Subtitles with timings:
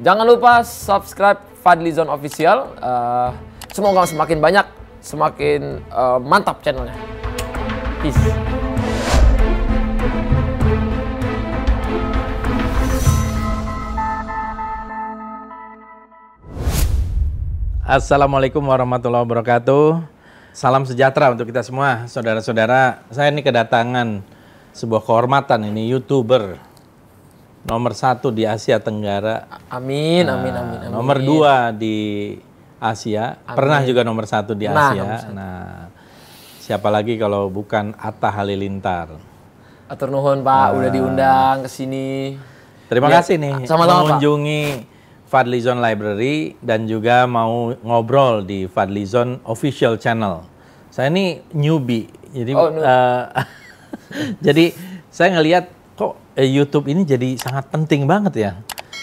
[0.00, 2.72] Jangan lupa subscribe Fadlizon Official.
[2.80, 3.36] Uh,
[3.68, 4.64] semoga semakin banyak,
[5.04, 6.96] semakin uh, mantap channelnya.
[8.00, 8.16] Peace.
[17.84, 20.08] Assalamualaikum warahmatullahi wabarakatuh.
[20.56, 23.04] Salam sejahtera untuk kita semua, saudara-saudara.
[23.12, 24.24] Saya ini kedatangan
[24.72, 26.71] sebuah kehormatan ini youtuber
[27.62, 29.46] nomor satu di Asia Tenggara.
[29.68, 30.90] Amin, amin, amin, amin.
[30.90, 32.34] Nomor dua di
[32.76, 35.02] Asia, pernah juga nomor satu di Nah, Asia.
[35.30, 35.66] Nah,
[36.58, 39.14] siapa lagi kalau bukan Atta Halilintar?
[39.86, 42.34] Atur nuhun Pak, udah diundang ke sini.
[42.88, 43.92] Terima Ya, kasih nih sama-sama, Pak.
[44.18, 44.64] mengunjungi
[45.24, 50.44] Fadlizon Library dan juga mau ngobrol di Fadlizon official channel.
[50.92, 53.22] Saya ini newbie, jadi Oh, new- eh,
[54.46, 54.76] jadi
[55.08, 55.72] saya ngelihat
[56.34, 58.52] eh, YouTube ini jadi sangat penting banget ya.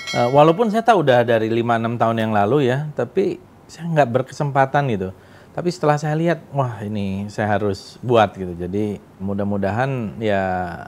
[0.10, 3.38] Eh, walaupun saya tahu udah dari 5-6 tahun yang lalu ya, tapi
[3.70, 5.10] saya nggak berkesempatan gitu.
[5.50, 8.56] Tapi setelah saya lihat, wah ini saya harus buat gitu.
[8.56, 10.42] Jadi mudah-mudahan ya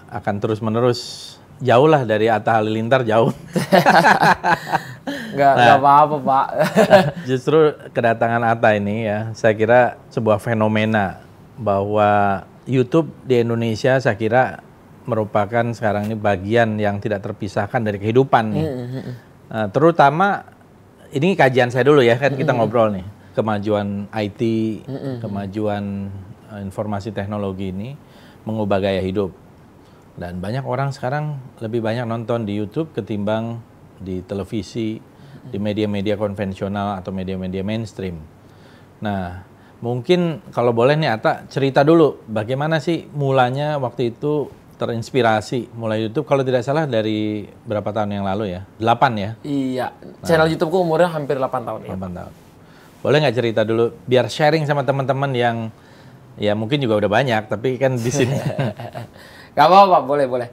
[0.09, 0.99] akan terus menerus
[1.61, 3.29] jauh lah dari Atta Halilintar jauh.
[5.31, 5.77] Nggak, Nah.
[5.79, 6.47] apa-apa Pak.
[7.29, 11.21] Justru kedatangan Atta ini ya, saya kira sebuah fenomena
[11.57, 14.61] bahwa YouTube di Indonesia saya kira
[15.05, 18.67] merupakan sekarang ini bagian yang tidak terpisahkan dari kehidupan nih.
[19.51, 20.45] Nah, terutama
[21.11, 24.41] ini kajian saya dulu ya kan kita ngobrol nih kemajuan IT,
[25.23, 26.11] kemajuan
[26.51, 27.95] eh, informasi teknologi ini
[28.43, 29.31] mengubah gaya hidup
[30.19, 33.63] dan banyak orang sekarang lebih banyak nonton di YouTube ketimbang
[34.01, 34.99] di televisi,
[35.47, 38.19] di media-media konvensional atau media-media mainstream.
[39.01, 39.41] Nah,
[39.79, 46.25] mungkin kalau boleh nih Ata cerita dulu bagaimana sih mulanya waktu itu terinspirasi mulai YouTube
[46.25, 48.61] kalau tidak salah dari berapa tahun yang lalu ya?
[48.75, 49.29] 8 ya?
[49.45, 51.89] iya, channel YouTubeku umurnya hampir 8 tahun ya.
[51.93, 52.33] 8 tahun.
[53.01, 55.57] Boleh nggak cerita dulu biar sharing sama teman-teman yang
[56.37, 58.33] ya mungkin juga udah banyak tapi kan di sini
[59.51, 60.47] Gak apa-apa, boleh, boleh.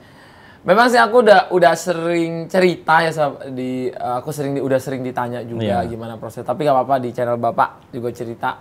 [0.67, 3.15] Memang sih aku udah udah sering cerita ya
[3.47, 5.87] di aku sering di- udah sering ditanya juga Iya.
[5.87, 6.43] gimana proses.
[6.43, 8.59] Tapi gak apa-apa di channel Bapak juga cerita.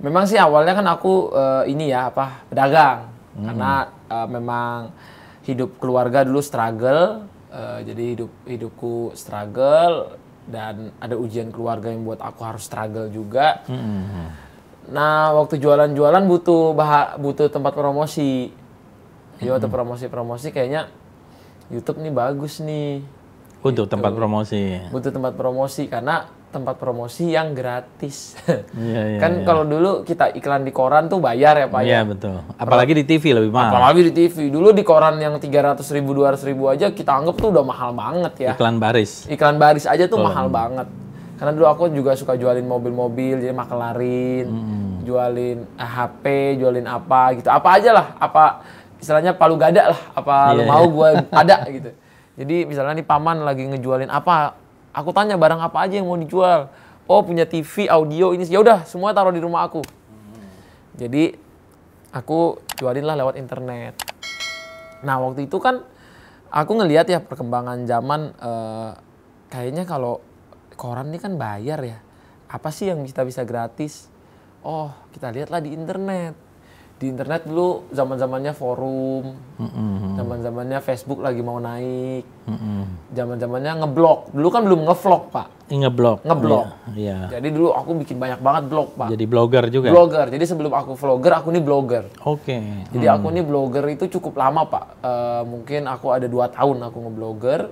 [0.00, 3.72] Memang sih awalnya kan aku eh, ini ya apa pedagang karena
[4.10, 4.74] eh, memang
[5.46, 7.24] hidup keluarga dulu struggle.
[7.48, 13.64] eh, jadi hidup hidupku struggle dan ada ujian keluarga yang buat aku harus struggle juga.
[14.88, 18.52] Nah, waktu jualan-jualan butuh bah butuh tempat promosi.
[19.38, 20.92] Jadi waktu promosi-promosi kayaknya
[21.68, 23.04] YouTube nih bagus nih.
[23.60, 24.62] untuk tempat promosi.
[24.88, 28.34] Butuh tempat promosi karena tempat promosi yang gratis.
[28.78, 32.00] Iya, iya, kan kalau dulu kita iklan di koran tuh bayar ya Pak Iya ya.
[32.06, 32.40] betul.
[32.54, 33.74] Apalagi di TV lebih mahal.
[33.74, 34.48] Apalagi di TV.
[34.48, 38.32] Dulu di koran yang 300 ribu, 200 ribu aja kita anggap tuh udah mahal banget
[38.38, 38.52] ya.
[38.54, 39.26] Iklan baris.
[39.26, 40.86] Iklan baris aja tuh mahal banget.
[41.38, 44.46] Karena dulu aku juga suka jualin mobil-mobil, jadi makelarin,
[45.02, 46.24] jualin eh, HP,
[46.58, 47.46] jualin apa gitu.
[47.46, 48.44] Apa aja lah, apa
[48.98, 51.08] istilahnya palu gada lah, apa lu Iya, mau gua
[51.46, 51.90] ada gitu.
[52.38, 54.54] Jadi misalnya nih paman lagi ngejualin apa,
[54.92, 56.70] aku tanya barang apa aja yang mau dijual.
[57.08, 59.80] Oh punya TV, audio ini, ya udah semua taruh di rumah aku.
[60.98, 61.32] Jadi
[62.12, 63.96] aku jualin lah lewat internet.
[65.06, 65.80] Nah waktu itu kan
[66.52, 68.90] aku ngelihat ya perkembangan zaman eh,
[69.48, 70.20] kayaknya kalau
[70.76, 71.98] koran ini kan bayar ya.
[72.48, 74.12] Apa sih yang kita bisa gratis?
[74.60, 76.47] Oh kita lihatlah di internet.
[76.98, 79.30] Di internet dulu zaman zamannya forum,
[80.18, 82.26] zaman zamannya Facebook lagi mau naik,
[83.14, 84.34] zaman zamannya ngeblog.
[84.34, 86.26] Dulu kan belum ngevlog pak, Ini Ngeblok.
[86.26, 86.66] ngeblog.
[86.98, 87.30] Iya.
[87.38, 89.14] Jadi dulu aku bikin banyak banget blog pak.
[89.14, 89.94] Jadi blogger juga.
[89.94, 90.26] Blogger.
[90.26, 92.04] Jadi sebelum aku vlogger, aku nih blogger.
[92.26, 92.58] Oke.
[92.90, 94.84] Jadi aku nih blogger itu cukup lama pak.
[94.98, 97.70] Eh, mungkin aku ada dua tahun aku ngeblogger.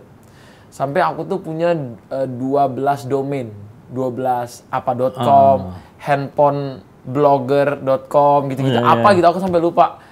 [0.71, 1.75] Sampai aku tuh punya
[2.15, 3.51] eh, 12 domain.
[3.91, 5.75] 12 apa.com,
[7.07, 8.79] handphoneblogger.com gitu-gitu.
[8.79, 10.03] Iya, apa gitu aku sampai lupa.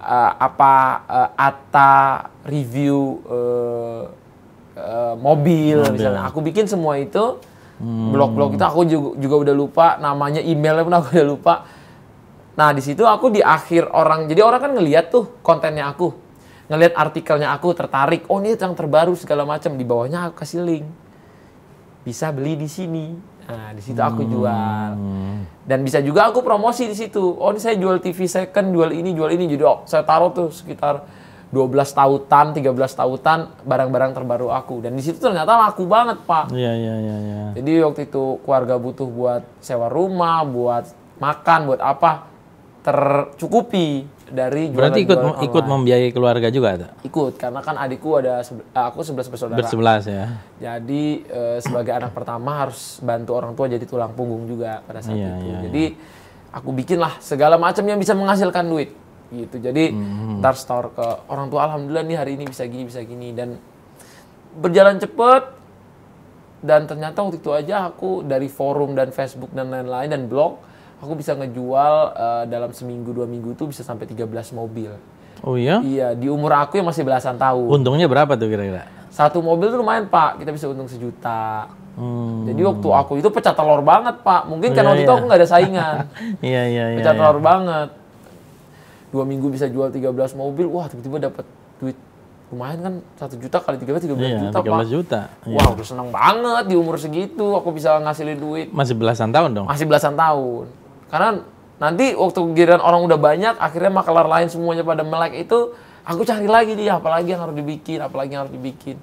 [0.00, 0.72] Eh, apa
[1.06, 1.94] eh, Ata
[2.48, 4.02] review eh,
[4.76, 6.26] eh, mobil, misalnya.
[6.28, 7.38] Aku bikin semua itu.
[7.80, 11.54] Blog-blog itu aku juga, juga udah lupa namanya, emailnya pun aku udah lupa.
[12.52, 16.12] Nah di situ aku di akhir orang, jadi orang kan ngelihat tuh kontennya aku,
[16.68, 18.28] ngelihat artikelnya aku tertarik.
[18.28, 20.84] Oh ini yang terbaru segala macam di bawahnya aku kasih link,
[22.04, 23.16] bisa beli di sini.
[23.50, 24.90] Nah di situ aku jual.
[25.66, 27.20] Dan bisa juga aku promosi di situ.
[27.20, 29.44] Oh ini saya jual TV second, jual ini, jual ini.
[29.50, 31.06] Jadi oh, saya taruh tuh sekitar
[31.50, 34.82] 12 tautan, 13 tautan barang-barang terbaru aku.
[34.82, 36.54] Dan di situ ternyata laku banget pak.
[36.54, 37.16] Iya iya iya.
[37.18, 37.42] iya.
[37.58, 42.30] Jadi waktu itu keluarga butuh buat sewa rumah, buat makan, buat apa
[42.80, 45.72] tercukupi dari Berarti ikut jualan-jualan ikut online.
[45.74, 46.86] membiayai keluarga juga ada?
[47.00, 49.58] ikut karena kan adikku ada eh, aku sebelas bersaudara.
[49.58, 50.24] Bersebelas ya.
[50.56, 55.14] Jadi eh, sebagai anak pertama harus bantu orang tua jadi tulang punggung juga pada saat
[55.14, 55.44] Iya, itu.
[55.44, 55.84] iya, Jadi
[56.50, 58.90] aku bikinlah segala macam yang bisa menghasilkan duit
[59.30, 59.56] gitu.
[59.56, 60.38] Jadi Hmm.
[60.38, 63.58] ntar store ke orang tua alhamdulillah nih hari ini bisa gini bisa gini dan
[64.52, 65.42] berjalan cepet
[66.60, 70.60] dan ternyata waktu itu aja aku dari forum dan Facebook dan lain-lain dan blog
[71.00, 74.92] aku bisa ngejual eh, dalam seminggu dua minggu tuh bisa sampai 13 mobil.
[75.40, 75.80] Oh iya?
[75.80, 77.80] Iya, di umur aku yang masih belasan tahun.
[77.80, 78.84] Untungnya berapa tuh kira-kira?
[79.08, 81.72] Satu mobil tuh lumayan pak, kita bisa untung sejuta.
[81.96, 82.44] Hmm.
[82.46, 84.46] Jadi waktu aku itu pecah telur banget pak.
[84.46, 85.16] Mungkin karena Iya, waktu itu iya.
[85.18, 85.96] aku nggak ada saingan.
[86.44, 86.98] Iya iya iya.
[87.00, 87.18] pecah iya.
[87.18, 87.88] telur banget.
[89.10, 91.44] Dua minggu bisa jual 13 mobil, wah tiba-tiba dapat
[91.82, 91.96] duit
[92.50, 94.86] lumayan kan satu juta kali 13 13 Iya, juta 13 pak.
[94.86, 95.20] juta.
[95.48, 95.56] Iya.
[95.56, 98.68] Wah udah seneng banget di umur segitu aku bisa ngasilin duit.
[98.70, 99.66] Masih belasan tahun dong.
[99.66, 100.79] Masih belasan tahun.
[101.10, 101.42] Karena
[101.82, 105.74] nanti waktu giliran orang udah banyak, akhirnya makelar lain semuanya pada melek itu,
[106.06, 108.96] aku cari lagi dia, apalagi yang harus dibikin, apalagi yang harus dibikin.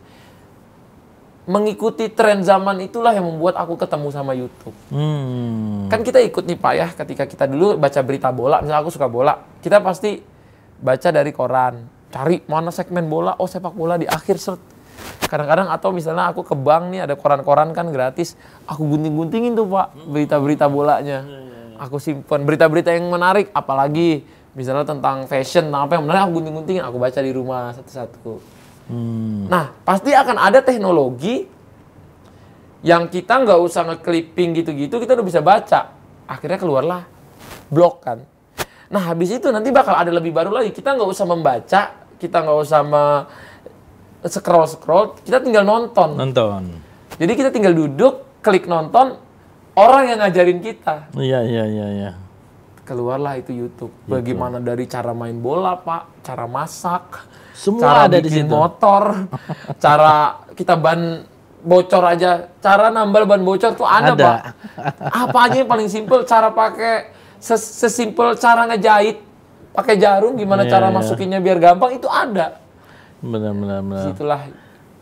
[1.48, 4.76] Mengikuti tren zaman itulah yang membuat aku ketemu sama YouTube.
[4.92, 5.88] Hmm.
[5.88, 9.08] Kan kita ikut nih Pak ya, ketika kita dulu baca berita bola, misalnya aku suka
[9.08, 10.20] bola, kita pasti
[10.84, 14.60] baca dari koran, cari mana segmen bola, oh sepak bola di akhir set.
[15.24, 18.36] Kadang-kadang atau misalnya aku ke bank nih ada koran-koran kan gratis,
[18.68, 21.47] aku gunting-guntingin tuh Pak berita-berita bolanya.
[21.78, 24.26] Aku simpen berita-berita yang menarik, apalagi
[24.58, 28.34] misalnya tentang fashion, tentang apa yang menarik aku gunting-guntingin, aku baca di rumah satu-satu.
[28.90, 29.46] Hmm.
[29.46, 31.46] Nah, pasti akan ada teknologi
[32.82, 35.94] yang kita nggak usah ngeclipping gitu-gitu, kita udah bisa baca.
[36.26, 37.06] Akhirnya keluarlah
[37.70, 38.26] blog kan.
[38.88, 40.72] Nah, habis itu nanti bakal ada lebih baru lagi.
[40.72, 41.82] Kita nggak usah membaca,
[42.18, 43.06] kita nggak usah me
[44.26, 46.18] scroll scroll, kita tinggal nonton.
[46.18, 46.82] Nonton.
[47.20, 49.20] Jadi kita tinggal duduk, klik nonton,
[49.78, 50.96] orang yang ngajarin kita.
[51.14, 52.12] Iya iya iya iya.
[52.82, 53.92] Keluarlah itu YouTube.
[54.08, 58.56] Bagaimana dari cara main bola, Pak, cara masak, Semua cara ada di bikin situ.
[58.56, 59.04] motor,
[59.84, 61.28] cara kita ban
[61.60, 64.24] bocor aja, cara nambal ban bocor tuh ada, Ada.
[64.24, 64.40] Pak.
[65.04, 69.22] Apa aja yang paling simpel, cara pakai ses sesimpel cara ngejahit
[69.76, 70.96] pakai jarum gimana Iya, cara iya.
[70.96, 72.58] masukinnya biar gampang itu ada.
[73.20, 74.04] Benar benar benar.
[74.10, 74.42] Situlah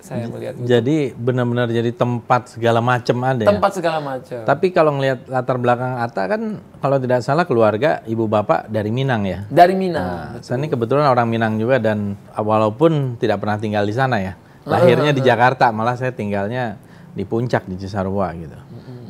[0.05, 3.49] saya melihat Jadi benar-benar jadi tempat segala macam ada ya.
[3.49, 4.45] tempat segala macam.
[4.45, 6.41] Tapi kalau ngelihat latar belakang Ata kan
[6.77, 9.49] kalau tidak salah keluarga ibu bapak dari Minang ya.
[9.49, 10.45] Dari Minang.
[10.45, 14.37] Saya ini kebetulan orang Minang juga dan walaupun tidak pernah tinggal di sana ya.
[14.65, 16.77] Lahirnya di Jakarta, malah saya tinggalnya
[17.13, 18.57] di puncak di Cisarua gitu.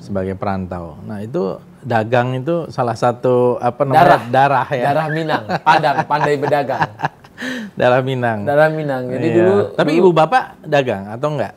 [0.04, 1.00] Sebagai perantau.
[1.08, 4.92] Nah, itu dagang itu salah satu apa namanya darah, ya.
[4.92, 6.88] Darah Minang, Padang, pandai berdagang.
[7.80, 8.48] Darah Minang.
[8.48, 9.12] Darah Minang.
[9.12, 9.36] Jadi Iya.
[9.42, 11.54] dulu Tapi ibu bapak dagang atau enggak?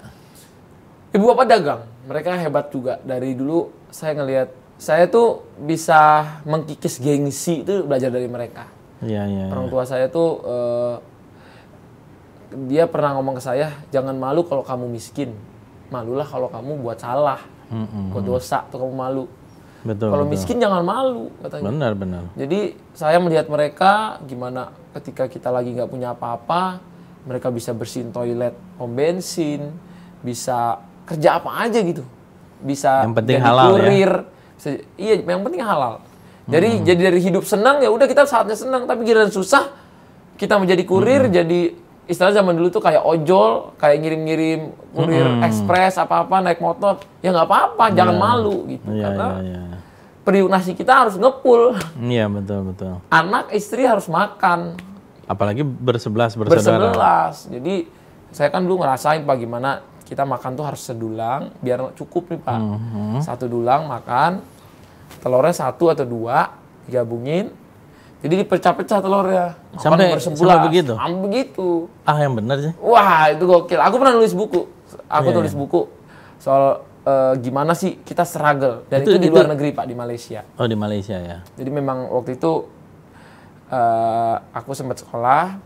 [1.15, 3.01] Ibu bapak dagang, mereka hebat juga.
[3.01, 8.69] Dari dulu saya ngelihat, saya tuh bisa mengkikis gengsi itu belajar dari mereka.
[9.01, 9.45] Iya, iya.
[9.49, 9.53] iya.
[9.55, 10.95] Orang tua saya tuh eh,
[12.69, 15.33] dia pernah ngomong ke saya, jangan malu kalau kamu miskin,
[15.93, 18.13] malulah kalau kamu buat salah, Mm-mm.
[18.13, 19.25] buat dosa tuh kamu malu.
[19.87, 20.11] Betul.
[20.11, 20.35] Kalau betul.
[20.35, 21.65] miskin jangan malu katanya.
[21.71, 22.23] Benar, benar.
[22.35, 22.61] Jadi
[22.93, 26.83] saya melihat mereka gimana ketika kita lagi nggak punya apa-apa,
[27.23, 29.71] mereka bisa bersihin toilet, pom bensin,
[30.21, 32.03] bisa kerja apa aja gitu,
[32.59, 33.71] bisa Yang penting jadi halal ya?
[33.71, 34.13] kurir,
[34.59, 35.95] bisa, iya yang penting halal.
[36.49, 36.83] Jadi Hmm.
[36.83, 39.69] jadi dari hidup senang ya udah kita saatnya senang, tapi giliran susah
[40.35, 41.35] kita menjadi kurir, Hmm.
[41.35, 41.61] jadi
[42.09, 44.61] istilah zaman dulu tuh kayak ojol, kayak ngirim-ngirim
[44.91, 45.45] kurir Hmm.
[45.45, 49.77] ekspres apa-apa naik motor, ya nggak apa-apa, jangan malu gitu, Iya, karena iya, iya.
[50.25, 52.97] periuk nasi kita harus ngepul Iya, betul, betul.
[53.09, 54.81] anak istri harus makan
[55.25, 56.89] Apalagi bersebelas bersaudara.
[56.89, 57.85] bersebelas jadi
[58.31, 59.71] saya kan dulu ngerasain pak gimana
[60.03, 63.21] kita makan tuh harus sedulang biar cukup nih pak Mhm.
[63.21, 64.41] satu dulang makan
[65.19, 66.49] telurnya satu atau dua
[66.85, 67.53] digabungin
[68.19, 70.93] jadi dipecah-pecah telurnya Sampai- sampai begitu?
[70.93, 71.69] sampai begitu.
[72.03, 72.73] Ah, yang benar sih.
[72.79, 73.79] wah itu gokil.
[73.79, 74.67] Aku pernah nulis buku.
[75.07, 75.81] Aku Iya, tulis buku
[76.39, 78.85] soal eh, gimana sih kita struggle.
[78.87, 80.43] Dan Itu- itu, di itu- luar negeri pak di Malaysia.
[80.55, 81.41] Oh, di Malaysia ya.
[81.53, 82.67] Jadi memang waktu itu
[83.69, 85.61] eh, aku sempat sekolah.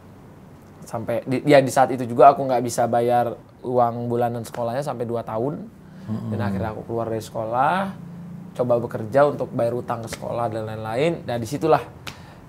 [0.82, 3.32] Sampai di, ya di saat itu juga aku nggak bisa bayar
[3.62, 5.54] uang bulanan sekolahnya sampai 2 tahun.
[6.02, 7.94] Dan akhirnya aku keluar dari sekolah
[8.52, 11.23] coba bekerja untuk bayar utang ke sekolah dan lain-lain.
[11.23, 11.80] Dan di situlah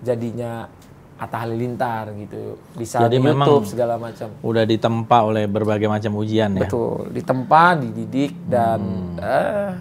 [0.03, 0.67] jadinya
[1.15, 6.19] Atta Halilintar gitu bisa Jadi di memang- YouTube segala macam Udah ditempa oleh berbagai macam
[6.19, 6.67] ujian ya.
[6.67, 8.81] betul ditempa dididik dan
[9.17, 9.71] eh,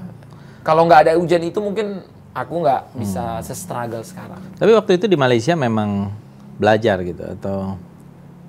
[0.62, 5.19] kalau nggak ada ujian itu mungkin aku nggak bisa se-struggle sekarang Tapi waktu itu di
[5.19, 6.14] Malaysia memang
[6.55, 7.75] belajar gitu atau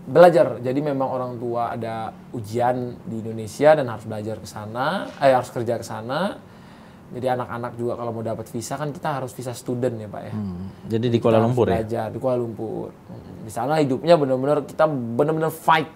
[0.04, 0.60] belajar.
[0.60, 5.48] Jadi memang orang tua ada ujian di Indonesia dan harus belajar ke sana, eh harus
[5.48, 6.36] kerja ke sana.
[7.14, 10.34] Jadi anak-anak juga kalau mau dapat visa kan kita harus visa student ya pak ya.
[10.34, 10.66] Hmm.
[10.90, 11.78] Jadi di Kuala Lumpur ya?
[11.78, 12.90] Belajar di Kuala Lumpur.
[12.90, 13.46] Hmm.
[13.46, 15.94] Di sana hidupnya benar-benar kita benar-benar fight.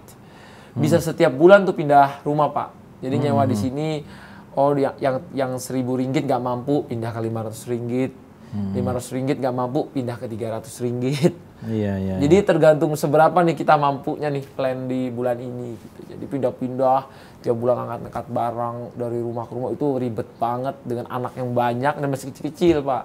[0.77, 2.69] Bisa setiap bulan tuh pindah rumah pak.
[3.01, 4.05] Jadi nyewa di sini,
[4.53, 8.13] oh yang yang yang seribu ringgit nggak mampu pindah ke 500 ringgit.
[8.53, 11.33] 500 ringgit nggak mampu pindah ke 300 ringgit.
[11.65, 12.15] Iya, iya.
[12.21, 16.00] Jadi tergantung seberapa nih kita mampunya nih plan di bulan ini gitu.
[16.13, 17.00] Jadi pindah-pindah
[17.41, 21.94] tiap bulan angkat-angkat barang dari rumah ke rumah itu ribet banget dengan anak yang banyak
[21.98, 23.03] dan masih kecil-kecil, Pak.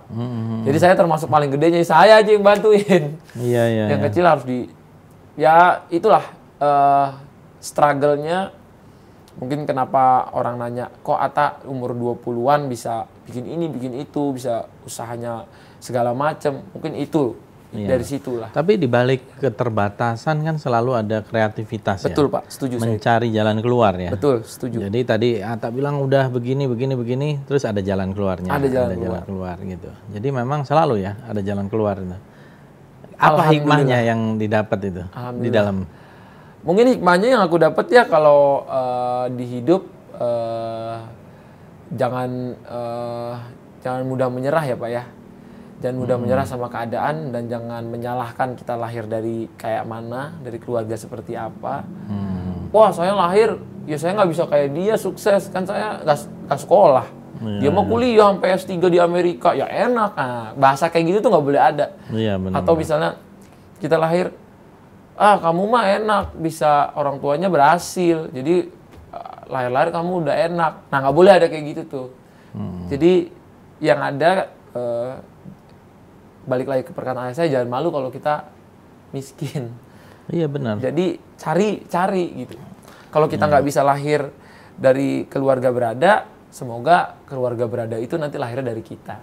[0.64, 3.16] Jadi saya termasuk paling gedenya saya aja yang bantuin.
[3.36, 3.84] Iya, iya.
[3.92, 4.06] yang iya.
[4.08, 4.68] kecil harus di
[5.36, 6.24] ya itulah
[6.60, 7.08] eh
[7.62, 8.50] struggle-nya
[9.38, 15.46] mungkin kenapa orang nanya kok Ata umur 20-an bisa bikin ini, bikin itu, bisa usahanya
[15.78, 16.60] segala macam.
[16.74, 17.38] Mungkin itu
[17.72, 17.96] Iya.
[17.96, 18.52] dari situlah.
[18.52, 22.12] Tapi di balik keterbatasan kan selalu ada kreativitas ya.
[22.12, 22.52] Betul, Pak.
[22.52, 22.84] Setuju saya.
[22.84, 24.12] Mencari jalan keluar ya.
[24.12, 24.84] Betul, setuju.
[24.84, 28.52] Jadi tadi Ata bilang udah begini, begini, begini, terus ada jalan keluarnya.
[28.52, 29.88] Ada jalan jalan keluar gitu.
[30.12, 32.16] Jadi memang selalu ya ada jalan keluar itu.
[33.16, 35.02] Apa hikmahnya yang didapat itu
[35.40, 35.88] di dalam?
[36.62, 39.82] Mungkin hikmahnya yang aku dapat ya kalau eh, di hidup
[40.20, 40.96] eh,
[41.96, 43.34] jangan eh,
[43.80, 45.04] jangan mudah menyerah ya Pak ya.
[45.82, 50.94] Jangan mudah menyerah sama keadaan dan jangan menyalahkan kita lahir dari kayak mana, dari keluarga
[50.94, 51.82] seperti apa.
[52.70, 57.06] Wah saya lahir, ya saya nggak bisa kayak dia sukses kan saya nggak sekolah.
[57.58, 60.14] dia mau kuliah sampai S3 di Amerika, ya enak.
[60.14, 61.86] Nah, bahasa kayak gitu tuh nggak boleh ada.
[62.14, 62.62] Iya benar.
[62.62, 63.18] Atau misalnya
[63.82, 64.30] kita lahir,
[65.18, 68.70] ah kamu mah enak, bisa orang tuanya berhasil, jadi
[69.10, 70.72] ah, lahir-lahir kamu udah enak.
[70.86, 72.08] Nah nggak boleh ada kayak gitu tuh.
[72.86, 73.26] Jadi
[73.82, 74.46] yang ada
[74.78, 75.12] eh,
[76.44, 78.50] balik lagi ke perkataan ayah saya jangan malu kalau kita
[79.14, 79.70] miskin.
[80.30, 80.78] Iya benar.
[80.78, 82.56] Jadi cari cari gitu.
[83.12, 84.32] Kalau kita nggak bisa lahir
[84.78, 89.20] dari keluarga berada, semoga keluarga berada itu nanti lahirnya dari kita.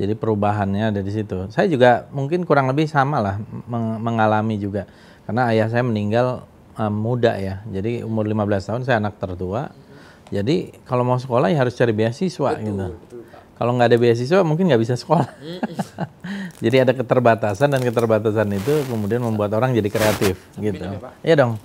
[0.00, 1.52] Jadi perubahannya ada di situ.
[1.52, 3.36] Saya juga mungkin kurang lebih sama lah
[3.68, 4.88] meng- mengalami juga.
[5.28, 6.48] Karena ayah saya meninggal
[6.80, 7.60] eh, muda ya.
[7.68, 9.68] Jadi umur 15 tahun saya anak tertua.
[10.32, 12.96] Jadi kalau mau sekolah ya harus cari beasiswa gitu.
[13.60, 15.28] Kalau nggak ada beasiswa mungkin nggak bisa sekolah.
[16.64, 20.80] jadi ada keterbatasan dan keterbatasan itu kemudian membuat orang jadi kreatif gitu.
[21.20, 21.60] Iya dong.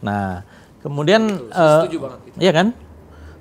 [0.00, 0.40] Nah
[0.80, 2.18] kemudian eh, Setuju banget.
[2.40, 2.66] Iya kan?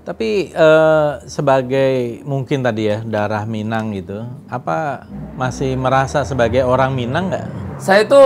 [0.03, 5.07] Tapi eh, sebagai mungkin tadi ya darah Minang gitu, apa
[5.39, 7.47] masih merasa sebagai orang Minang nggak?
[7.79, 8.19] Saya itu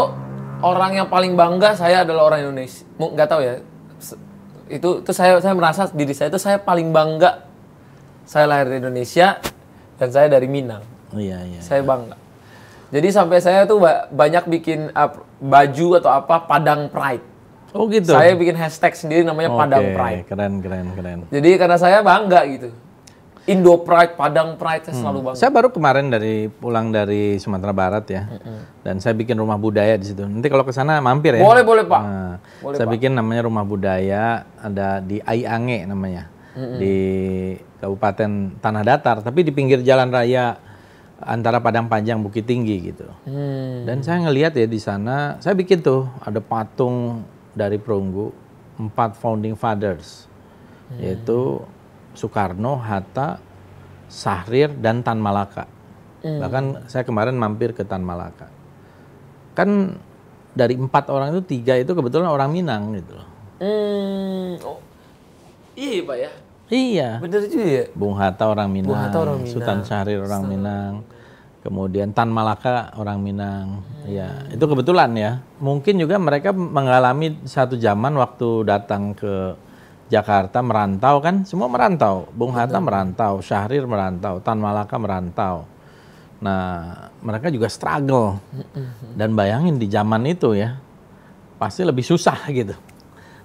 [0.65, 2.81] orang yang paling bangga saya adalah orang Indonesia.
[2.97, 3.61] Nggak tahu ya.
[4.73, 7.45] Itu itu saya saya merasa diri saya itu saya paling bangga.
[8.25, 9.37] Saya lahir di Indonesia
[9.97, 10.81] dan saya dari Minang.
[11.11, 11.59] Iya iya.
[11.59, 12.15] Saya bangga.
[12.87, 17.25] Jadi sampai saya tuh ba- banyak bikin ap- baju atau apa Padang Pride.
[17.75, 18.15] Oh gitu.
[18.15, 20.23] Saya bikin hashtag sendiri namanya Oke, Padang Pride.
[20.23, 21.19] Keren keren keren.
[21.27, 22.69] Jadi karena saya bangga gitu.
[23.47, 25.39] Indo Pride, Padang Pride saya selalu bangga.
[25.39, 28.27] Saya baru kemarin dari pulang dari Sumatera Barat ya,
[28.83, 30.19] dan saya bikin rumah budaya di situ.
[30.19, 31.39] Nanti kalau ke sana mampir ya.
[31.39, 32.01] Boleh boleh Pak.
[32.03, 36.27] Nah, Boleh, saya bikin namanya rumah budaya ada di Aiange namanya
[36.57, 36.97] di
[37.77, 40.57] Kabupaten Tanah Datar, tapi di pinggir jalan raya
[41.21, 43.05] antara Padang Panjang Bukit Tinggi gitu.
[43.29, 43.85] Hmm.
[43.85, 48.33] Dan saya ngelihat ya di sana, saya bikin tuh ada patung dari perunggu
[48.77, 50.25] empat founding fathers,
[50.97, 51.61] yaitu
[52.17, 53.41] Soekarno, Hatta,
[54.09, 55.69] Sahrir dan Tan Malaka.
[56.25, 58.49] Bahkan saya kemarin mampir ke Tan Malaka.
[59.53, 60.01] Kan
[60.57, 63.29] dari empat orang itu tiga itu kebetulan orang Minang gitu loh.
[63.61, 64.57] Hmm.
[64.65, 64.81] Oh.
[65.77, 66.31] Iya Pak ya.
[66.67, 67.23] Iya.
[67.23, 67.83] Bener juga ya.
[67.95, 69.53] Bung Hatta orang Minang, Hatta orang Minang.
[69.55, 70.93] Sultan Syahrir orang Minang,
[71.63, 73.87] kemudian Tan Malaka orang Minang.
[74.03, 75.39] Ya, itu kebetulan ya.
[75.63, 79.55] Mungkin juga mereka mengalami satu zaman waktu datang ke
[80.07, 82.27] Jakarta merantau kan, semua merantau.
[82.35, 85.67] Bung Hatta merantau, Syahrir merantau, Tan Malaka merantau.
[86.39, 88.39] Nah, mereka juga struggle.
[89.15, 90.79] Dan bayangin di zaman itu ya,
[91.59, 92.75] pasti lebih susah gitu.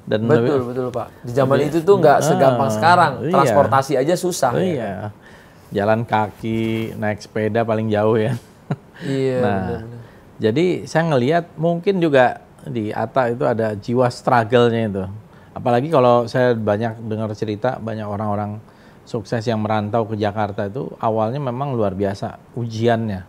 [0.02, 1.08] Dan lebih- Betul betul Pak.
[1.22, 3.12] Di zaman itu tuh nggak segampang sekarang.
[3.22, 3.32] iya.
[3.32, 4.52] Transportasi aja susah.
[4.52, 4.62] ya.
[4.62, 4.92] Iya.
[5.72, 8.34] Jalan kaki, naik sepeda paling jauh ya.
[9.00, 9.38] Iya.
[9.38, 10.00] nah, bener-bener.
[10.38, 15.04] jadi saya ngelihat mungkin juga di Ata itu ada jiwa struggle-nya itu.
[15.52, 18.62] Apalagi kalau saya banyak dengar cerita banyak orang-orang
[19.02, 23.26] sukses yang merantau ke Jakarta itu awalnya memang luar biasa ujiannya.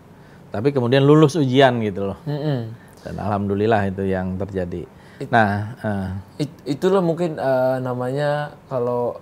[0.49, 2.17] Tapi kemudian lulus ujian gitu loh.
[2.23, 2.59] Mm-mm.
[3.01, 4.85] Dan alhamdulillah itu yang terjadi.
[5.31, 6.09] Nah, eh,
[6.47, 9.19] It- itulah mungkin eh, namanya kalau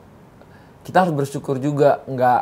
[0.81, 2.41] kita harus bersyukur juga nggak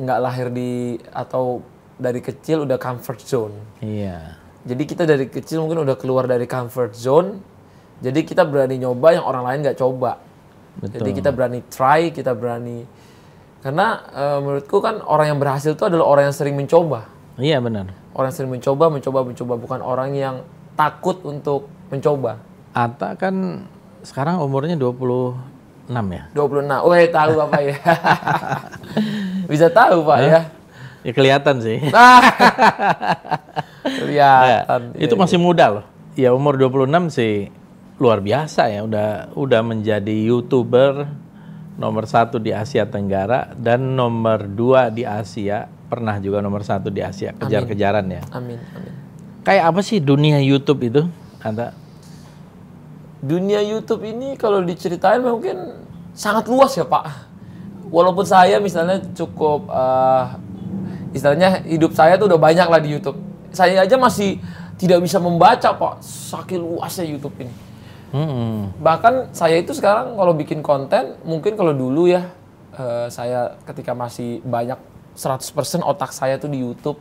[0.00, 1.60] nggak lahir di atau
[1.96, 3.56] dari kecil udah comfort zone.
[3.80, 4.36] iya.
[4.66, 7.38] Jadi kita dari kecil mungkin udah keluar dari comfort zone.
[8.02, 10.20] Jadi kita berani nyoba yang orang lain nggak coba.
[10.84, 12.84] Jadi kita berani try, kita berani
[13.64, 17.10] Karena uh, menurutku kan orang yang berhasil itu adalah orang yang sering mencoba.
[17.34, 17.90] Iya benar.
[18.14, 20.36] Orang yang sering mencoba, mencoba, mencoba, bukan orang yang
[20.78, 22.38] takut untuk mencoba.
[22.76, 23.64] Atta kan
[24.04, 26.28] sekarang umurnya 26 ya?
[26.36, 26.84] 26.
[26.84, 27.76] Oh, ya tahu Bapak ya.
[29.48, 30.40] Bisa tahu Pak ya.
[31.00, 31.80] Ya kelihatan sih.
[34.04, 34.92] kelihatan.
[34.92, 35.84] Ya, itu masih muda loh.
[36.20, 37.48] Ya umur 26 sih
[37.96, 38.84] luar biasa ya.
[38.84, 41.08] Udah udah menjadi youtuber
[41.80, 45.72] nomor satu di Asia Tenggara dan nomor dua di Asia.
[45.86, 48.20] Pernah juga nomor satu di Asia kejar-kejaran ya.
[48.36, 48.60] Amin.
[48.76, 48.92] Amin.
[49.46, 51.06] Kayak apa sih dunia YouTube itu,
[51.40, 51.85] Anda?
[53.22, 57.04] Dunia YouTube ini kalau diceritain mungkin sangat luas ya Pak.
[57.86, 60.36] Walaupun saya misalnya cukup uh,
[61.14, 63.16] istilahnya hidup saya tuh udah banyak lah di YouTube.
[63.54, 64.42] Saya aja masih
[64.76, 67.54] tidak bisa membaca Pak, saking luasnya YouTube ini.
[68.12, 68.70] Hmm.
[68.80, 72.28] Bahkan saya itu sekarang kalau bikin konten, mungkin kalau dulu ya
[72.76, 74.78] uh, saya ketika masih banyak
[75.16, 77.00] 100% otak saya tuh di YouTube,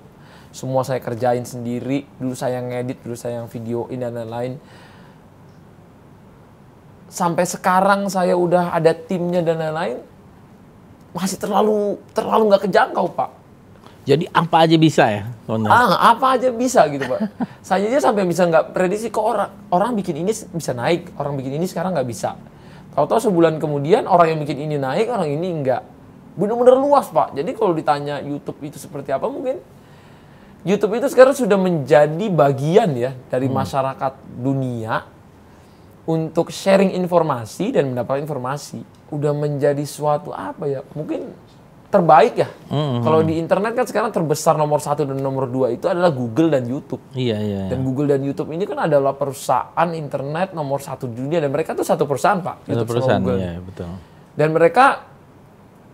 [0.56, 2.08] semua saya kerjain sendiri.
[2.16, 4.56] Dulu saya ngedit, dulu saya yang videoin dan lain-lain
[7.16, 10.04] sampai sekarang saya udah ada timnya dan lain-lain
[11.16, 13.32] masih terlalu terlalu nggak kejangkau pak.
[14.06, 15.24] Jadi apa aja bisa ya?
[15.72, 17.32] Ah, apa aja bisa gitu pak.
[17.68, 21.56] saya aja sampai bisa nggak prediksi kok orang orang bikin ini bisa naik, orang bikin
[21.56, 22.36] ini sekarang nggak bisa.
[22.92, 25.88] Tahu-tahu sebulan kemudian orang yang bikin ini naik, orang ini enggak.
[26.36, 27.32] Benar-benar luas pak.
[27.32, 29.64] Jadi kalau ditanya YouTube itu seperti apa mungkin
[30.68, 33.56] YouTube itu sekarang sudah menjadi bagian ya dari hmm.
[33.56, 35.15] masyarakat dunia
[36.06, 40.82] untuk sharing informasi dan mendapatkan informasi udah menjadi suatu apa ya?
[40.94, 41.34] Mungkin
[41.90, 42.50] terbaik ya.
[42.50, 43.02] Mm-hmm.
[43.08, 46.68] kalau di internet kan sekarang terbesar nomor satu dan nomor dua itu adalah Google dan
[46.68, 47.00] YouTube.
[47.16, 47.72] Iya, iya iya.
[47.72, 51.72] Dan Google dan YouTube ini kan adalah perusahaan internet nomor satu di dunia dan mereka
[51.72, 52.68] tuh satu perusahaan pak.
[52.68, 53.40] Satu perusahaan Google.
[53.40, 53.90] iya betul.
[54.36, 55.08] Dan mereka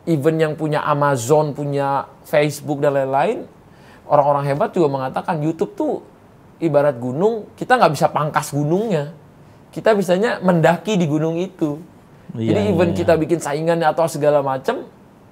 [0.10, 3.46] even yang punya Amazon punya Facebook dan lain-lain
[4.10, 6.02] orang-orang hebat juga mengatakan YouTube tuh
[6.58, 9.14] ibarat gunung kita nggak bisa pangkas gunungnya
[9.72, 11.80] kita bisanya mendaki di gunung itu.
[12.36, 12.98] Iya, Jadi even iya.
[13.04, 14.88] kita bikin saingannya atau segala macam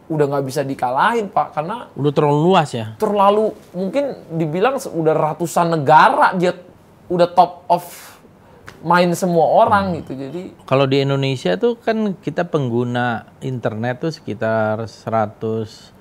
[0.09, 2.97] udah nggak bisa dikalahin pak karena udah terlalu luas ya.
[2.97, 4.03] Terlalu mungkin
[4.35, 6.57] dibilang udah ratusan negara dia
[7.07, 7.83] udah top of
[8.81, 9.95] main semua orang hmm.
[10.01, 10.11] gitu.
[10.17, 15.99] Jadi kalau di Indonesia tuh kan kita pengguna internet tuh sekitar 100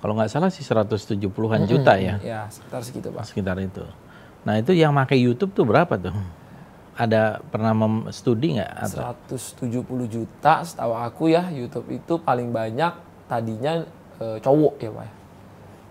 [0.00, 1.68] kalau nggak salah sih 170-an -hmm.
[1.68, 2.16] juta ya.
[2.24, 3.24] Ya, sekitar segitu, Pak.
[3.28, 3.84] Sekitar itu.
[4.48, 6.16] Nah, itu yang pakai YouTube tuh berapa tuh?
[7.00, 7.72] Ada pernah
[8.12, 8.92] studi nggak?
[9.32, 12.92] 170 juta setahu aku ya YouTube itu paling banyak
[13.24, 13.88] tadinya
[14.20, 15.10] e, cowok ya pak.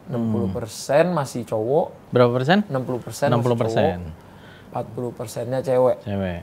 [0.09, 0.45] 60 hmm.
[0.53, 2.13] persen masih cowok.
[2.13, 2.61] Berapa persen?
[2.69, 3.27] 60 persen.
[3.33, 3.97] 60 persen.
[4.69, 5.97] 40 persennya cewek.
[6.05, 6.41] Cewek.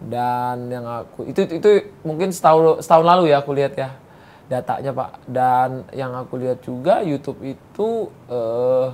[0.00, 1.70] Dan yang aku itu itu
[2.06, 3.90] mungkin setahun setahun lalu ya aku lihat ya
[4.46, 5.10] datanya pak.
[5.26, 8.86] Dan yang aku lihat juga YouTube itu eh,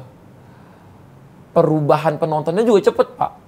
[1.52, 3.45] perubahan penontonnya juga cepet pak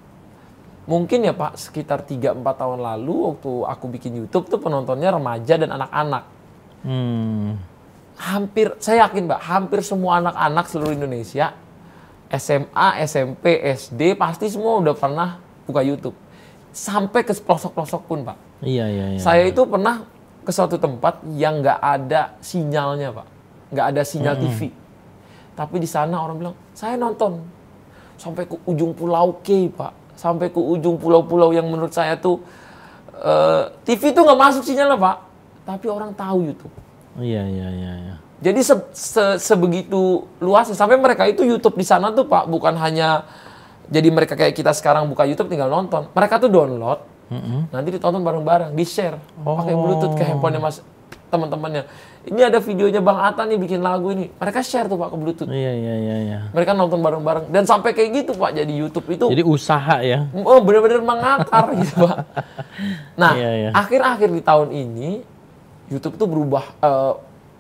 [0.89, 5.69] mungkin ya Pak sekitar 3-4 tahun lalu waktu aku bikin YouTube tuh penontonnya remaja dan
[5.77, 6.25] anak-anak.
[6.81, 7.61] Hmm.
[8.19, 11.55] Hampir, saya yakin Pak, hampir semua anak-anak seluruh Indonesia,
[12.33, 16.17] SMA, SMP, SD, pasti semua udah pernah buka YouTube.
[16.73, 18.65] Sampai ke pelosok-pelosok pun Pak.
[18.65, 19.21] Iya, iya, iya.
[19.21, 20.09] Saya itu pernah
[20.43, 23.27] ke suatu tempat yang nggak ada sinyalnya Pak.
[23.77, 24.43] Nggak ada sinyal hmm.
[24.49, 24.61] TV.
[25.53, 27.45] Tapi di sana orang bilang, saya nonton.
[28.19, 32.43] Sampai ke ujung pulau K Pak sampai ke ujung pulau-pulau yang menurut saya tuh
[33.23, 35.17] uh, eh, TV tuh nggak masuk sinyalnya pak,
[35.63, 36.75] tapi orang tahu YouTube.
[37.23, 37.93] Iya iya iya.
[38.03, 38.17] iya.
[38.39, 43.27] Jadi se se sebegitu luasnya sampai mereka itu YouTube di sana tuh pak bukan hanya
[43.89, 47.01] jadi mereka kayak kita sekarang buka YouTube tinggal nonton, mereka tuh download,
[47.33, 47.61] mm -hmm.
[47.73, 49.57] nanti ditonton bareng-bareng, di share, oh.
[49.57, 50.85] pakai Bluetooth ke handphonenya mas
[51.29, 51.85] teman-temannya.
[52.29, 54.29] Ini ada videonya Bang Ata nih bikin lagu ini.
[54.29, 55.49] Mereka share tuh Pak ke Bluetooth.
[55.49, 56.39] Iya iya iya iya.
[56.53, 59.27] Mereka nonton bareng-bareng dan sampai kayak gitu Pak jadi YouTube itu.
[59.29, 60.29] Jadi usaha ya.
[60.33, 62.17] Oh benar-benar mengakar gitu Pak.
[63.17, 63.71] Nah, iya, iya.
[63.73, 65.11] akhir-akhir di tahun ini
[65.89, 67.13] YouTube tuh berubah uh,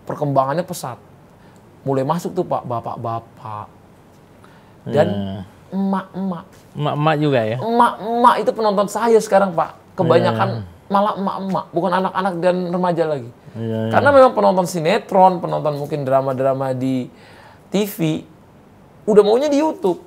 [0.04, 1.00] perkembangannya pesat.
[1.84, 3.66] Mulai masuk tuh Pak bapak-bapak.
[4.88, 5.40] Dan iya.
[5.72, 6.44] emak-emak.
[6.72, 7.56] Emak-emak juga ya.
[7.60, 9.76] Emak-emak itu penonton saya sekarang Pak.
[9.96, 10.77] Kebanyakan iya.
[10.88, 13.30] Malah emak-emak, bukan anak-anak dan remaja lagi.
[13.56, 13.92] Iya, iya.
[13.92, 17.12] Karena memang penonton sinetron, penonton mungkin drama-drama di
[17.68, 18.24] TV,
[19.04, 20.00] udah maunya di YouTube.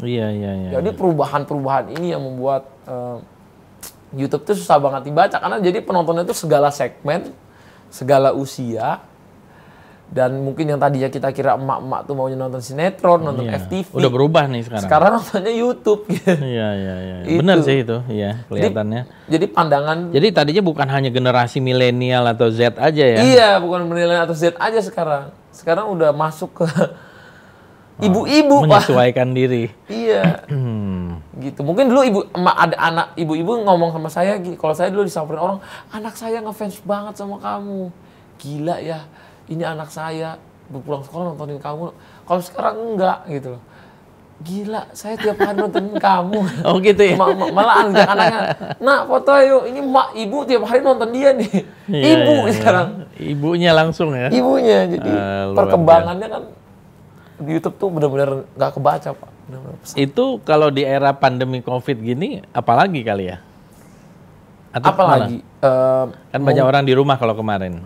[0.00, 0.70] Iya, iya, iya.
[0.78, 3.18] Jadi perubahan-perubahan ini yang membuat uh,
[4.14, 7.34] YouTube itu susah banget dibaca karena jadi penontonnya itu segala segmen,
[7.90, 9.02] segala usia,
[10.10, 13.62] Dan mungkin yang tadinya kita kira emak-emak tuh maunya nonton sinetron, nonton Iya.
[13.62, 13.94] FTV.
[13.94, 14.82] Udah berubah nih sekarang.
[14.90, 16.02] Sekarang nontonnya YouTube.
[16.10, 16.34] gitu.
[16.34, 17.38] Iya, iya, iya.
[17.38, 19.06] Benar sih itu, iya, kelihatannya.
[19.30, 23.18] Jadi pandangan Jadi tadinya bukan hanya generasi milenial atau Z aja ya.
[23.22, 25.30] iya bukan milenial atau Z aja sekarang.
[25.54, 26.66] Sekarang udah masuk ke
[28.00, 28.66] ibu-ibu, Pak.
[28.66, 29.70] menyesuaikan diri.
[29.86, 30.42] Iya.
[30.50, 31.22] Hmm.
[31.40, 35.40] gitu mungkin dulu ibu emak ada anak ibu-ibu ngomong sama saya kalau saya dulu disamperin
[35.40, 37.88] orang anak saya ngefans banget sama kamu
[38.36, 39.08] gila ya
[39.50, 41.90] ini anak saya berpulang sekolah nontonin kamu
[42.22, 43.62] kalau sekarang enggak gitu loh
[44.40, 47.12] gila saya tiap hari nontonin kamu Oh gitu ya.
[47.12, 48.40] Ma- ma- malah anaknya
[48.78, 51.50] nak foto yuk ini mak ibu tiap hari nonton dia nih
[51.86, 52.52] Iya, ibu iya, iya.
[52.54, 54.30] sekarang Ibunya langsung ya.
[54.30, 55.10] ibunya jadi
[55.44, 56.42] luar perkembangannya kan
[57.36, 59.96] di YouTube tuh benar-benar nggak kebaca pak benar-benar pesat.
[59.98, 63.40] Itu kalau di era pandemi Covid gini, apalagi kali ya?
[64.70, 66.14] Atau apalagi malah?
[66.30, 67.82] Kan banyak orang di rumah kalau kemarin.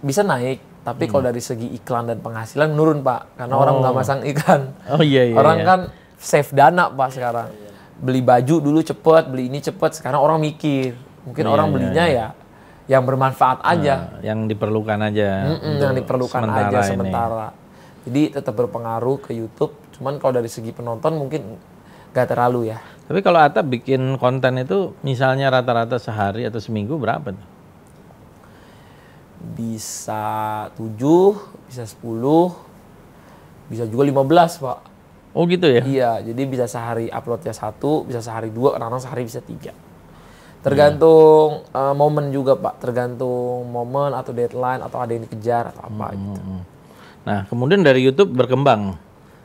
[0.00, 0.58] bisa naik
[0.90, 1.12] tapi Hmm.
[1.12, 5.22] kalau dari segi iklan dan penghasilan menurun pak karena orang nggak masang iklan Oh iya
[5.24, 5.34] iya.
[5.34, 5.64] orang iya.
[5.64, 5.80] kan
[6.16, 7.48] save dana pak sekarang
[7.96, 12.04] beli baju dulu cepet beli ini cepet sekarang orang mikir mungkin Iya, orang iya, belinya
[12.06, 12.26] ya
[12.86, 15.28] yang bermanfaat aja Nah, yang diperlukan aja.
[15.78, 16.88] Yang diperlukan sementara aja ini.
[16.88, 17.46] sementara
[18.00, 21.54] jadi tetap berpengaruh ke YouTube cuman kalau dari segi penonton mungkin
[22.10, 27.30] nggak terlalu ya Tapi kalau Ata bikin konten itu misalnya rata-rata sehari atau seminggu berapa
[27.30, 27.46] tuh?
[29.40, 31.98] Bisa 7 bisa 10
[33.70, 34.90] bisa juga 15 pak
[35.30, 35.82] Oh gitu ya?
[35.86, 39.70] Iya, jadi bisa sehari uploadnya satu, bisa sehari dua, kadang-kadang sehari bisa tiga.
[40.60, 46.06] Tergantung eh, momen juga pak, tergantung momen atau deadline atau ada yang dikejar atau apa
[46.18, 46.40] gitu.
[46.42, 46.62] Hmm.
[47.24, 48.98] Nah, kemudian dari YouTube berkembang.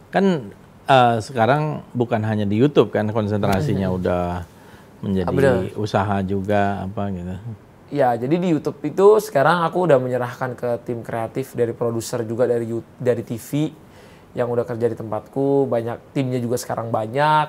[0.10, 0.50] Kan
[0.90, 4.42] eh, sekarang bukan hanya di YouTube kan konsentrasinya udah
[5.06, 7.36] menjadi Ah, usaha juga apa gitu.
[7.94, 12.50] Ya, jadi di YouTube itu sekarang aku udah menyerahkan ke tim kreatif dari produser juga
[12.50, 12.66] dari
[12.98, 13.70] dari TV
[14.34, 17.48] yang udah kerja di tempatku, banyak timnya juga sekarang banyak.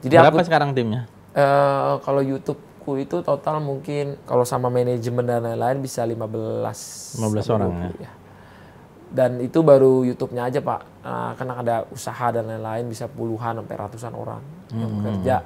[0.00, 1.10] Jadi Berapa aku sekarang timnya?
[1.34, 7.54] eh, kalau YouTubeku itu total mungkin kalau sama manajemen dan lain-lain bisa 15 15 sampai
[7.58, 8.12] orang 20 ya.
[9.10, 10.80] Dan itu baru YouTube-nya aja Pak.
[11.02, 14.96] Nah, karena ada usaha dan lain-lain bisa puluhan sampai ratusan orang yang Hmm.
[15.02, 15.36] bekerja.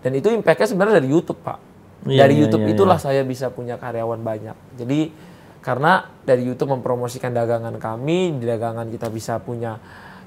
[0.00, 1.58] Dan itu impact-nya sebenarnya dari YouTube Pak.
[2.06, 4.56] Iya, dari iya, YouTube iya, itulah saya bisa punya karyawan banyak.
[4.78, 5.10] Jadi
[5.60, 9.74] karena dari YouTube mempromosikan dagangan kami, di dagangan kita bisa punya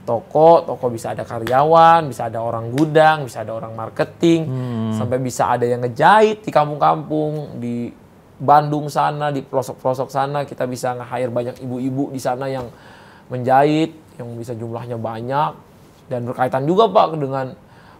[0.03, 4.41] toko, toko bisa ada karyawan, bisa ada orang gudang, bisa ada orang marketing,
[4.91, 7.87] sampai bisa ada yang ngejahit di kampung-kampung, di
[8.39, 10.43] Bandung sana, di pelosok-pelosok sana.
[10.43, 12.67] Kita bisa nge-hire banyak ibu-ibu di sana yang
[13.31, 15.51] menjahit, yang bisa jumlahnya banyak.
[16.09, 17.53] Dan berkaitan juga Pak dengan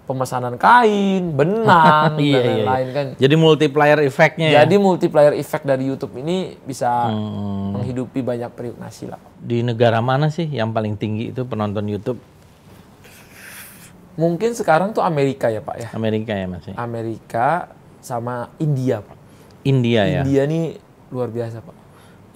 [0.10, 2.66] pemesanan kain, benang Iya, dan iya, iya.
[2.66, 3.06] lain-lain kan.
[3.16, 4.66] Jadi multiplier efeknya ya.
[4.66, 7.78] Jadi multiplier effect dari YouTube ini bisa Hmm.
[7.78, 9.22] menghidupi banyak periuk nasi lah.
[9.38, 12.18] Di negara mana sih yang paling tinggi itu penonton YouTube?
[14.18, 15.88] Mungkin sekarang tuh Amerika ya Pak ya.
[15.94, 16.66] Amerika ya Mas?
[16.66, 16.76] ya?
[16.76, 17.70] Amerika
[18.02, 19.16] sama India Pak.
[19.62, 20.22] India ya.
[20.26, 20.76] India nih
[21.08, 21.76] luar biasa Pak.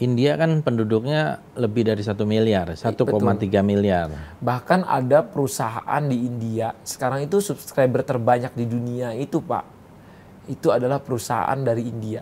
[0.04, 4.12] India kan penduduknya lebih dari satu miliar, 1,3 miliar.
[4.44, 9.66] Bahkan ada perusahaan di India sekarang itu subscriber terbanyak di dunia itu Pak.
[10.52, 12.20] Itu adalah perusahaan dari India.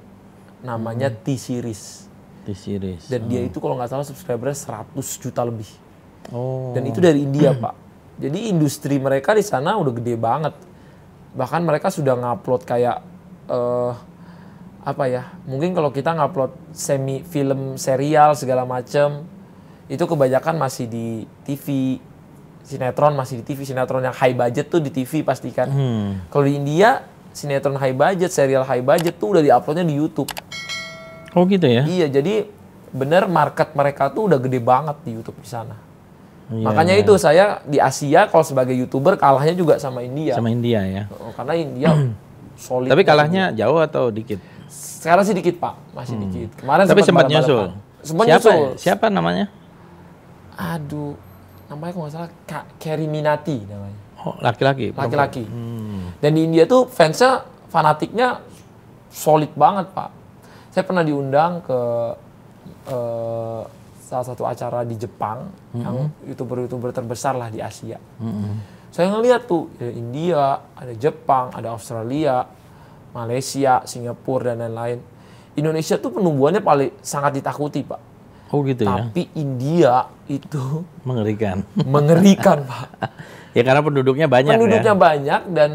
[0.62, 1.20] Namanya Hmm.
[1.26, 2.12] T-Series.
[2.42, 3.06] Di series.
[3.06, 5.70] Dan dia itu kalau nggak salah subscribernya 100 juta lebih.
[6.34, 6.74] Oh.
[6.74, 7.74] Dan itu dari India, Pak.
[8.22, 10.54] Jadi industri mereka di sana udah gede banget.
[11.34, 12.98] Bahkan mereka sudah ngupload kayak
[13.50, 13.94] eh
[14.82, 15.24] apa ya?
[15.46, 19.22] Mungkin kalau kita ngupload semi film serial segala macem
[19.86, 21.08] itu kebanyakan masih di
[21.46, 21.98] TV.
[22.62, 25.68] Sinetron masih di TV, sinetron yang high budget tuh di TV pastikan.
[25.68, 26.10] Hmm.
[26.30, 30.30] Kalau di India, sinetron high budget, serial high budget tuh udah diuploadnya di YouTube.
[31.34, 31.84] Oh gitu ya?
[31.84, 32.48] Iya, jadi
[32.92, 35.76] bener market mereka tuh udah gede banget di YouTube di sana.
[36.52, 37.04] Iya, Makanya iya.
[37.04, 40.36] itu saya di Asia kalau sebagai youtuber kalahnya juga sama India.
[40.36, 41.04] Sama India ya.
[41.12, 41.90] Oh, Karena India
[42.68, 42.92] solid.
[42.92, 44.38] Tapi kalahnya jauh atau dikit?
[45.02, 46.62] Sekarang sih dikit pak, masih dikit.
[46.62, 46.94] Kemarin Hmm.
[46.94, 47.66] Tapi sempat nyusul.
[48.02, 48.62] Sempat siapa, nyusul.
[48.78, 49.46] Siapa namanya?
[50.54, 51.18] Aduh,
[51.66, 54.94] namanya kalau nggak salah Kak Kerry Minati namanya, Oh, laki-laki.
[54.94, 55.44] laki-laki.
[55.50, 56.14] Hmm.
[56.22, 57.42] Dan di India tuh fansnya
[57.74, 58.46] fanatiknya
[59.10, 60.14] solid banget pak.
[60.70, 61.80] Saya pernah diundang ke
[62.88, 63.62] eh,
[64.06, 67.96] salah satu acara di Jepang yang youtuber-youtuber terbesar lah di Asia.
[68.20, 68.60] Mm-mm.
[68.92, 70.44] Saya ngeliat tuh ada India,
[70.76, 72.44] ada Jepang, ada Australia,
[73.12, 75.00] Malaysia, Singapura dan lain-lain.
[75.52, 78.00] Indonesia tuh penumbuhannya paling sangat ditakuti pak.
[78.52, 79.08] Oh gitu ya.
[79.08, 79.94] Tapi India
[80.28, 81.64] itu Mengerikan.
[81.84, 82.88] mengerikan pak.
[83.52, 85.00] ya karena penduduknya banyak Penduduknya ya.
[85.00, 85.72] banyak dan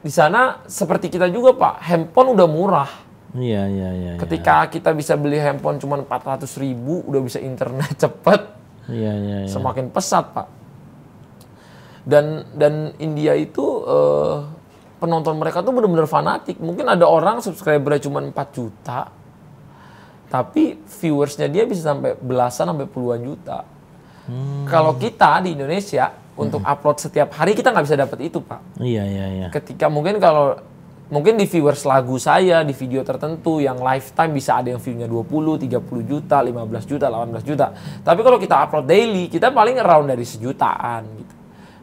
[0.00, 2.90] di sana seperti kita juga pak, handphone udah murah.
[3.30, 4.10] Iya, iya, iya.
[4.14, 4.18] iya.
[4.18, 8.40] Ketika kita bisa beli handphone cuma 400 ribu, udah bisa internet cepet,
[8.90, 9.50] Iya, iya, iya.
[9.50, 10.46] semakin pesat pak.
[12.02, 14.36] Dan dan India itu eh,
[15.00, 16.60] penonton mereka tuh benar-benar fanatik.
[16.60, 19.08] Mungkin ada orang subscribernya cuma 4 juta,
[20.28, 23.66] tapi viewersnya dia bisa sampai belasan sampai puluhan juta.
[24.70, 28.78] Kalau kita di Indonesia untuk upload setiap hari kita nggak bisa dapat itu pak.
[28.78, 29.46] Iya, iya, iya.
[29.50, 30.54] Ketika mungkin kalau
[31.10, 35.66] mungkin di viewers lagu saya di video tertentu yang lifetime bisa ada yang view-nya 20,
[35.66, 37.66] 30 juta, 15 juta, 18 juta.
[38.06, 41.34] Tapi kalau kita upload daily, kita paling around dari sejutaan gitu.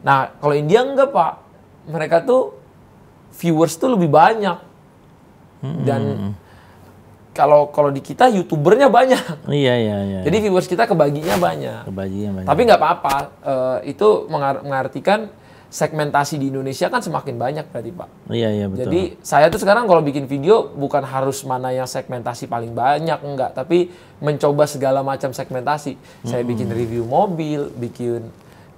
[0.08, 1.32] Nah, kalau India enggak, Pak.
[1.88, 2.57] Mereka tuh
[3.38, 4.58] viewers tuh lebih banyak.
[5.62, 6.34] Dan
[7.34, 9.46] kalau kalau di kita youtubernya banyak.
[9.46, 10.20] Iya, iya, iya.
[10.26, 11.86] Jadi viewers kita kebaginya banyak.
[11.86, 12.48] kebajikan banyak.
[12.50, 13.16] Tapi nggak apa-apa.
[13.46, 15.30] Eh, itu mengar- mengartikan
[15.68, 18.08] segmentasi di Indonesia kan semakin banyak berarti Pak.
[18.32, 18.88] Iya, iya, betul.
[18.88, 23.52] Jadi saya tuh sekarang kalau bikin video bukan harus mana yang segmentasi paling banyak enggak,
[23.52, 25.94] tapi mencoba segala macam segmentasi.
[26.24, 28.24] Saya bikin review mobil, bikin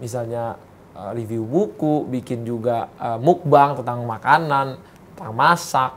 [0.02, 0.58] misalnya
[1.00, 4.76] uh, review buku, bikin juga uh, mukbang tentang makanan,
[5.16, 5.92] tentang masak,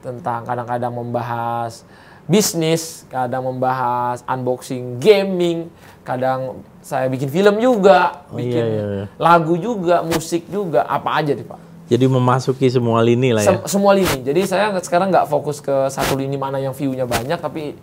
[0.00, 1.84] tentang kadang-kadang membahas
[2.24, 5.68] bisnis, kadang membahas unboxing gaming,
[6.06, 9.06] kadang saya bikin film juga, Oh, bikin iya, iya, iya.
[9.20, 11.60] lagu juga, musik juga, apa aja deh Pak.
[11.90, 13.50] Jadi memasuki semua lini lah ya.
[13.50, 14.22] Sem- semua lini.
[14.22, 17.74] Jadi saya sekarang nggak fokus ke satu lini mana yang view-nya banyak, tapi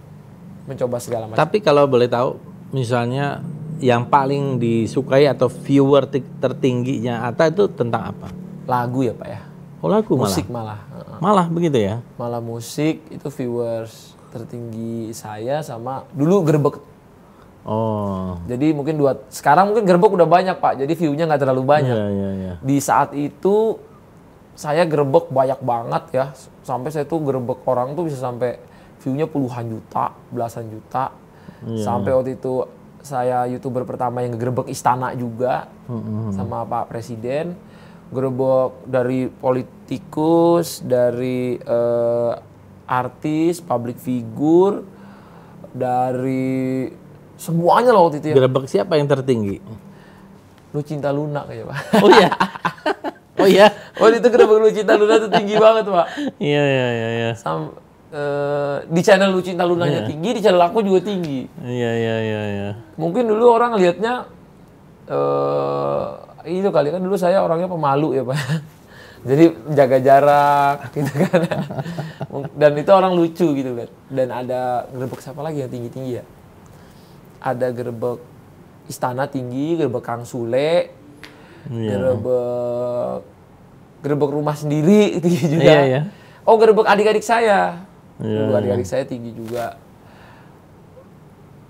[0.63, 1.43] mencoba segala macam.
[1.43, 2.39] Tapi kalau boleh tahu,
[2.71, 3.43] misalnya
[3.77, 8.27] yang paling disukai atau viewer ti- tertingginya Ata itu tentang apa?
[8.65, 9.41] Lagu ya Pak ya,
[9.79, 10.27] Oh lagu malah.
[10.27, 10.79] musik malah.
[11.17, 12.01] Malah begitu ya?
[12.17, 16.75] Malah musik itu viewers tertinggi saya sama dulu gerbek.
[17.67, 18.39] Oh.
[18.47, 21.95] Jadi mungkin dua, sekarang mungkin gerbek udah banyak Pak, jadi view-nya nggak terlalu banyak.
[21.95, 22.53] Iya, iya, iya.
[22.63, 23.75] Di saat itu
[24.55, 26.25] saya gerbek banyak banget ya,
[26.63, 28.55] sampai saya tuh gerbek orang tuh bisa sampai
[29.03, 31.11] view-nya puluhan juta, belasan juta.
[31.77, 32.63] Sampai waktu itu
[33.01, 35.67] saya youtuber pertama yang gerbek istana juga
[36.35, 37.55] sama Pak Presiden.
[38.07, 42.33] Gerbek dari politikus, dari eh,
[42.87, 44.79] artis, public figure,
[45.75, 46.87] dari
[47.35, 48.35] semuanya lah waktu itu ya.
[48.39, 49.59] Gerebek siapa yang tertinggi?
[50.71, 51.77] Lu cinta Luna kayaknya Pak.
[52.03, 52.29] Oh iya.
[53.37, 53.67] oh iya.
[54.01, 56.07] Waktu itu gerbek Lu cinta Luna tuh tinggi banget Pak.
[56.39, 57.29] Iya, iya, iya, iya.
[57.37, 57.75] Sam,
[58.09, 61.43] eh, di channel Lu cinta Lunanya tinggi, di channel aku juga tinggi.
[61.59, 62.69] Iya, iya, iya, iya.
[62.95, 64.27] Mungkin dulu orang lihatnya
[65.07, 66.07] eh
[66.47, 68.37] itu kali kan dulu saya orangnya pemalu ya Pak.
[69.27, 69.43] Jadi
[69.75, 71.41] jaga jarak gitu kan.
[72.55, 73.89] Dan itu orang lucu gitu kan.
[74.07, 76.23] Dan ada gerbek siapa lagi yang tinggi-tinggi ya?
[77.43, 78.19] Ada gerbek
[78.87, 80.95] Istana tinggi, gerbek Kang Sule,
[81.67, 82.15] Iya.
[82.15, 83.19] gerbek
[83.99, 85.67] gerbek rumah sendiri tinggi juga.
[85.67, 86.01] Iya, iya.
[86.47, 87.83] Oh, gerbek adik-adik saya.
[88.17, 89.77] Iya, Gerbek adik-adik saya tinggi juga.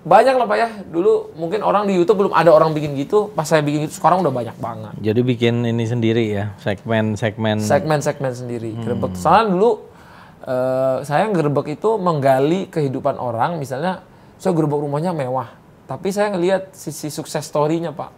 [0.08, 0.70] Banyak lah Pak ya.
[0.88, 3.28] Dulu mungkin orang di YouTube belum ada orang bikin gitu.
[3.36, 4.94] Pas saya bikin gitu sekarang udah banyak banget.
[5.04, 7.60] Jadi bikin ini sendiri ya, segmen-segmen.
[7.60, 8.72] Segmen-segmen sendiri.
[8.80, 9.20] Gerbek.
[9.20, 9.72] Soalnya dulu
[10.48, 13.60] eh, saya gerbek itu menggali kehidupan orang.
[13.60, 14.00] Misalnya
[14.40, 15.52] saya gerbek rumahnya mewah.
[15.92, 18.12] Tapi saya ngelihat sisi sukses story-nya Pak.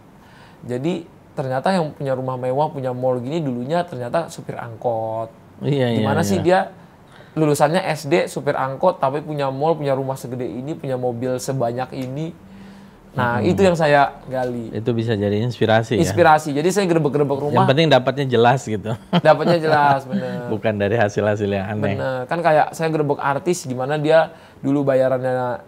[0.70, 5.30] Jadi ternyata yang punya rumah mewah, punya mall gini dulunya ternyata supir angkot.
[5.62, 5.98] Iya, iya.
[6.02, 6.30] Gimana iya.
[6.30, 6.70] sih dia
[7.38, 12.34] lulusannya SD supir angkot tapi punya mall, punya rumah segede ini, punya mobil sebanyak ini.
[13.10, 14.70] Nah, itu yang saya gali.
[14.70, 16.00] Itu bisa jadi inspirasi ya.
[16.06, 16.54] Inspirasi.
[16.54, 18.94] Jadi saya gerebek-gerebek Yang rumah, penting dapatnya jelas gitu.
[19.26, 20.46] dapatnya jelas bener.
[20.46, 21.98] Bukan dari hasil-hasil yang aneh.
[21.98, 22.30] Bener.
[22.30, 24.30] Kan kayak saya gerebek artis gimana dia
[24.62, 25.58] dulu bayarannya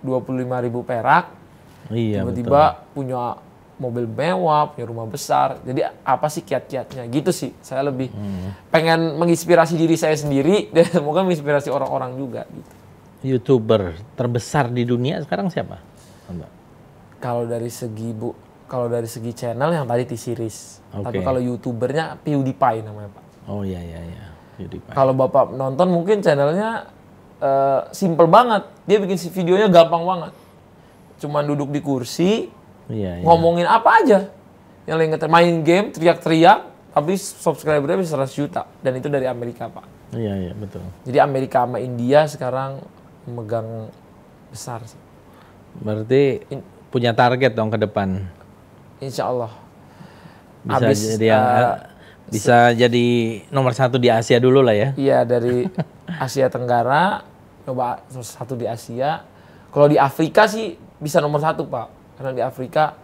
[0.00, 1.28] 25.000 ribu perak,
[1.92, 2.42] Iya, betul.
[2.42, 2.62] tiba-tiba
[2.96, 3.22] punya
[3.76, 5.60] mobil mewah, punya rumah besar.
[5.60, 7.04] Jadi apa sih kiat-kiatnya?
[7.06, 7.52] Gitu sih.
[7.60, 8.56] Saya lebih Hmm.
[8.68, 12.70] pengen menginspirasi diri saya sendiri dan semoga menginspirasi orang-orang juga gitu.
[13.26, 15.80] YouTuber terbesar di dunia sekarang siapa?
[16.28, 16.50] Mbak?
[17.18, 18.30] Kalau dari segi bu,
[18.66, 20.56] kalau dari segi channel yang tadi T-Series.
[20.92, 21.24] Tapi Oke.
[21.24, 23.24] kalau YouTubernya PewDiePie namanya Pak.
[23.48, 24.24] Oh iya iya iya.
[24.56, 24.92] PewDiePie.
[24.92, 26.86] Kalau Bapak nonton mungkin channelnya
[27.36, 28.64] eh, simple banget.
[28.84, 30.32] Dia bikin videonya gampang banget.
[31.16, 32.52] Cuman duduk di kursi,
[32.86, 33.24] Iya iya.
[33.24, 34.18] ngomongin apa aja.
[34.86, 36.58] Yang lain ngeter- main game, teriak-teriak,
[36.94, 38.62] tapi subscribernya bisa 100 juta.
[38.78, 40.14] Dan itu dari Amerika Pak.
[40.14, 40.86] Iya iya betul.
[41.02, 42.78] Jadi Amerika sama India sekarang
[43.26, 43.90] memegang
[44.48, 44.98] besar sih.
[45.76, 48.22] Berarti In- punya target dong ke depan.
[48.96, 49.50] Insya Allah.
[50.62, 51.76] Bisa Habis, jadi yang eh,
[52.26, 53.06] bisa jadi
[53.50, 54.88] nomor satu di Asia dulu lah ya.
[54.94, 55.66] Iya dari
[56.24, 57.22] Asia Tenggara,
[57.62, 59.26] coba satu di Asia.
[59.68, 62.96] Kalau di Afrika sih bisa nomor satu pak, karena di Afrika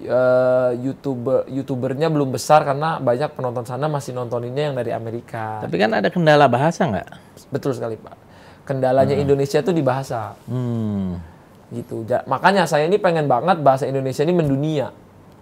[0.00, 5.62] eh, youtuber youtubernya belum besar karena banyak penonton sana masih nontoninnya yang dari Amerika.
[5.62, 7.08] Tapi kan ada kendala bahasa nggak?
[7.52, 8.16] Betul sekali pak.
[8.64, 10.34] Kendalanya Indonesia itu di bahasa.
[10.48, 11.20] Hmm.
[11.68, 12.08] Gitu.
[12.08, 14.88] Ja- makanya saya ini pengen banget bahasa Indonesia ini mendunia.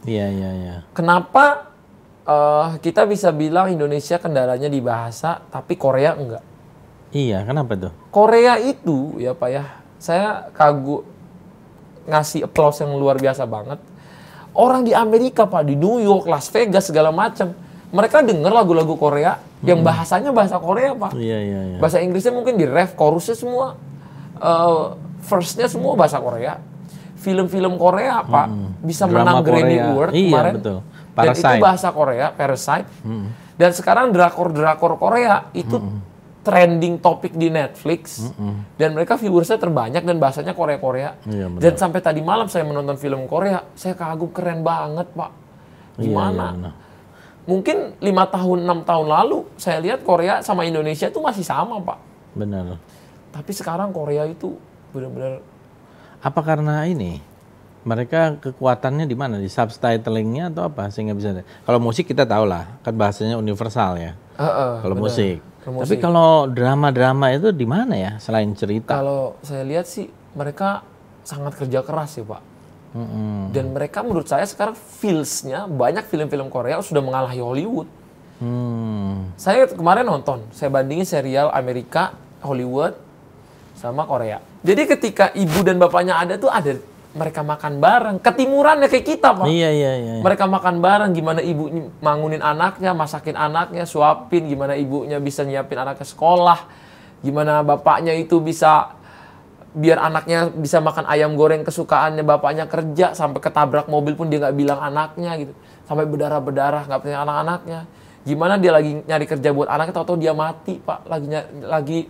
[0.02, 0.76] Iya, iya, iya.
[0.90, 1.70] Kenapa
[2.26, 6.44] eh, kita bisa bilang Indonesia kendalanya di bahasa, tapi Korea enggak?
[7.12, 7.92] Iya, kenapa tuh?
[8.08, 9.64] Korea itu ya Pak ya,
[10.00, 11.04] saya kagum
[12.06, 13.78] ngasih applause yang luar biasa banget.
[14.52, 17.56] Orang di Amerika Pak, di New York, Las Vegas segala macam,
[17.88, 21.16] mereka denger lagu-lagu Korea yang bahasanya bahasa Korea Pak.
[21.16, 21.78] Iya, iya, iya.
[21.80, 23.76] Bahasa Inggrisnya mungkin di ref, chorusnya semua,
[24.36, 24.84] eh
[25.24, 26.60] firstnya semua bahasa Korea.
[27.22, 28.48] Film-film Korea Pak
[28.82, 29.88] bisa Drama menang Grammy Korea.
[29.94, 30.54] Award Iya, kemarin.
[30.58, 30.78] betul.
[31.12, 32.88] Dan itu bahasa Korea, Parasite.
[33.52, 35.80] Dan sekarang drakor-drakor Korea itu
[36.42, 38.31] trending topik di Netflix.
[38.76, 41.22] Dan mereka viewersnya terbanyak dan bahasanya Korea-Korea.
[41.26, 41.61] Iya, benar.
[41.62, 45.31] dan sampai tadi malam saya menonton film Korea, saya kagum keren banget Pak.
[45.98, 46.46] Iya, Gimana?
[46.50, 46.74] iya, benar.
[47.42, 51.98] Mungkin lima tahun, enam tahun lalu saya lihat Korea sama Indonesia itu masih sama Pak.
[52.38, 52.78] Benar.
[53.35, 54.55] Tapi sekarang Korea itu
[54.92, 55.40] benar-benar
[56.22, 57.18] Apa karena ini?
[57.83, 59.42] Mereka kekuatannya di mana?
[59.42, 61.35] Di subtitlingnya atau apa sehingga bisa?
[61.66, 64.14] Kalau musik kita tahu lah, kan bahasanya universal ya.
[64.38, 65.42] Eh, eh, Kalau musik.
[65.62, 68.98] Kalau Tapi kalau drama-drama itu di mana ya selain cerita?
[68.98, 70.83] Kalau saya lihat sih mereka
[71.22, 72.42] sangat kerja keras ya Pak.
[72.92, 73.55] Mm-mm.
[73.55, 77.88] Dan mereka menurut saya sekarang feels-nya banyak film-film Korea sudah mengalahi Hollywood.
[78.42, 79.33] Hmm.
[79.38, 82.98] Saya kemarin nonton, saya bandingin serial Amerika, Hollywood,
[83.79, 84.42] sama Korea.
[84.66, 86.75] Jadi ketika ibu dan bapaknya ada tuh ada
[87.12, 88.16] mereka makan bareng.
[88.20, 89.46] Ketimuran ya kayak kita Pak.
[89.48, 90.12] Iya, iya, iya.
[90.25, 91.68] Mereka makan bareng, gimana ibu
[92.01, 96.61] mangunin anaknya, masakin anaknya, suapin, gimana ibunya bisa nyiapin anaknya sekolah,
[97.20, 98.96] gimana bapaknya itu bisa
[99.72, 104.53] biar anaknya bisa makan ayam goreng kesukaannya bapaknya kerja sampai ketabrak mobil pun dia nggak
[104.53, 105.53] bilang anaknya gitu
[105.88, 107.81] sampai berdarah berdarah nggak punya anak-anaknya
[108.22, 111.27] gimana dia lagi nyari kerja buat anaknya tahu-tahu dia mati pak lagi
[111.64, 112.01] lagi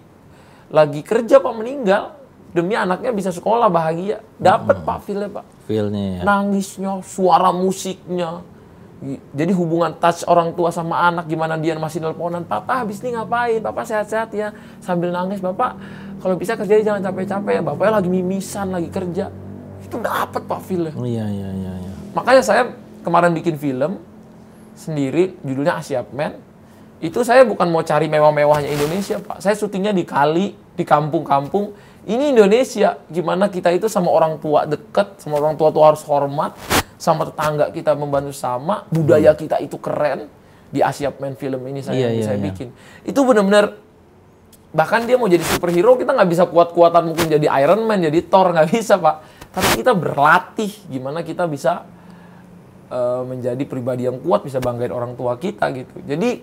[0.75, 2.19] lagi kerja pak meninggal
[2.53, 6.23] demi anaknya bisa sekolah bahagia dapat pak feelnya pak Feel-nya ya.
[6.27, 8.43] nangisnya, suara musiknya.
[9.35, 13.59] Jadi hubungan touch orang tua sama anak gimana dia masih nelponan, Papa habis ini ngapain?
[13.59, 14.55] Papa sehat-sehat ya.
[14.79, 15.75] Sambil nangis, Bapak
[16.23, 17.63] kalau bisa kerja jangan capek-capek ya.
[17.67, 19.27] Bapaknya lagi mimisan, lagi kerja.
[19.83, 21.93] Itu dapat Pak feel Iya, iya, iya, iya.
[22.15, 22.63] Makanya saya
[23.03, 23.99] kemarin bikin film
[24.79, 26.39] sendiri, judulnya Asia Man.
[27.03, 29.43] Itu saya bukan mau cari mewah-mewahnya Indonesia, Pak.
[29.43, 31.75] Saya syutingnya di kali, di kampung-kampung.
[32.03, 36.59] Ini Indonesia, gimana kita itu sama orang tua deket, sama orang tua tuh harus hormat,
[36.99, 40.27] sama tetangga kita membantu sama, budaya kita itu keren.
[40.73, 42.49] Di Asia Man film ini saya Iya, iya, saya iya.
[42.49, 42.73] bikin.
[43.05, 43.77] Itu benar-benar
[44.73, 48.57] bahkan dia mau jadi superhero kita nggak bisa kuat-kuatan mungkin jadi Iron Man jadi Thor
[48.57, 49.17] nggak bisa pak
[49.53, 51.85] tapi kita berlatih gimana kita bisa
[52.89, 56.41] eh, menjadi pribadi yang kuat bisa banggain orang tua kita gitu jadi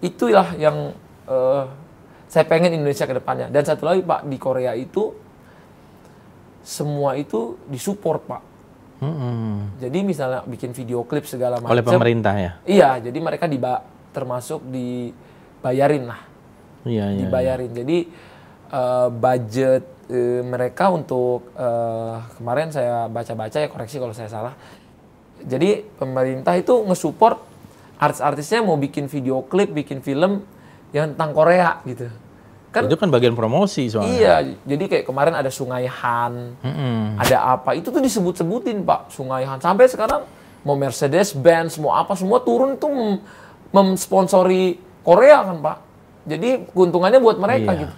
[0.00, 0.96] itulah yang
[1.28, 1.62] eh,
[2.30, 5.10] saya pengen Indonesia ke depannya dan satu lagi pak di Korea itu
[6.62, 8.42] semua itu disupport pak
[9.02, 9.80] Mm-mm.
[9.82, 12.52] jadi misalnya bikin video klip segala macam Oleh pemerintah ya.
[12.62, 13.82] iya jadi mereka diba
[14.14, 16.30] termasuk dibayarin lah
[16.84, 17.20] Iya, iya.
[17.26, 17.72] dibayarin.
[17.76, 17.98] Jadi
[18.72, 24.54] eh, budget eh, mereka untuk eh, kemarin saya baca-baca ya koreksi kalau saya salah.
[25.40, 27.40] Jadi pemerintah itu ngesupport
[28.00, 30.44] artis-artisnya mau bikin video klip, bikin film
[30.90, 32.06] yang tentang Korea gitu.
[32.70, 34.10] Kan Itu kan bagian promosi soalnya.
[34.12, 37.18] iya, jadi kayak kemarin ada Sungai Han, Mm-mm.
[37.18, 40.22] ada apa itu tuh disebut-sebutin Pak Sungai Han sampai sekarang
[40.60, 43.20] mau Mercedes Benz mau apa semua turun tuh mem-
[43.70, 45.76] memsponsori Korea kan Pak
[46.24, 47.80] jadi keuntungannya buat mereka Iya.
[47.82, 47.94] gitu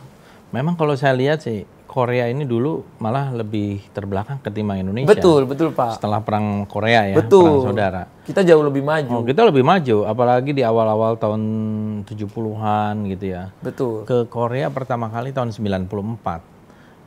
[0.51, 5.13] Memang kalau saya lihat sih Korea ini dulu malah lebih terbelakang ketimbang Indonesia.
[5.13, 7.61] betul betul Pak Setelah perang Korea ya, Betul.
[7.61, 8.03] perang saudara.
[8.25, 11.43] kita jauh lebih maju Oh, kita lebih maju apalagi di awal-awal tahun
[12.09, 13.53] 70-an gitu ya.
[13.61, 16.41] betul Ke Korea pertama kali tahun 94.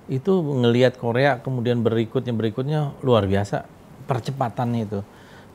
[0.06, 3.66] Itu ngelihat Korea kemudian berikutnya berikutnya luar biasa
[4.06, 5.02] percepatannya itu.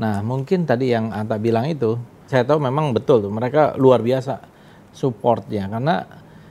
[0.03, 1.95] Nah, mungkin tadi yang Anta bilang itu,
[2.27, 4.43] saya tahu memang betul tuh mereka luar biasa
[4.91, 6.03] supportnya karena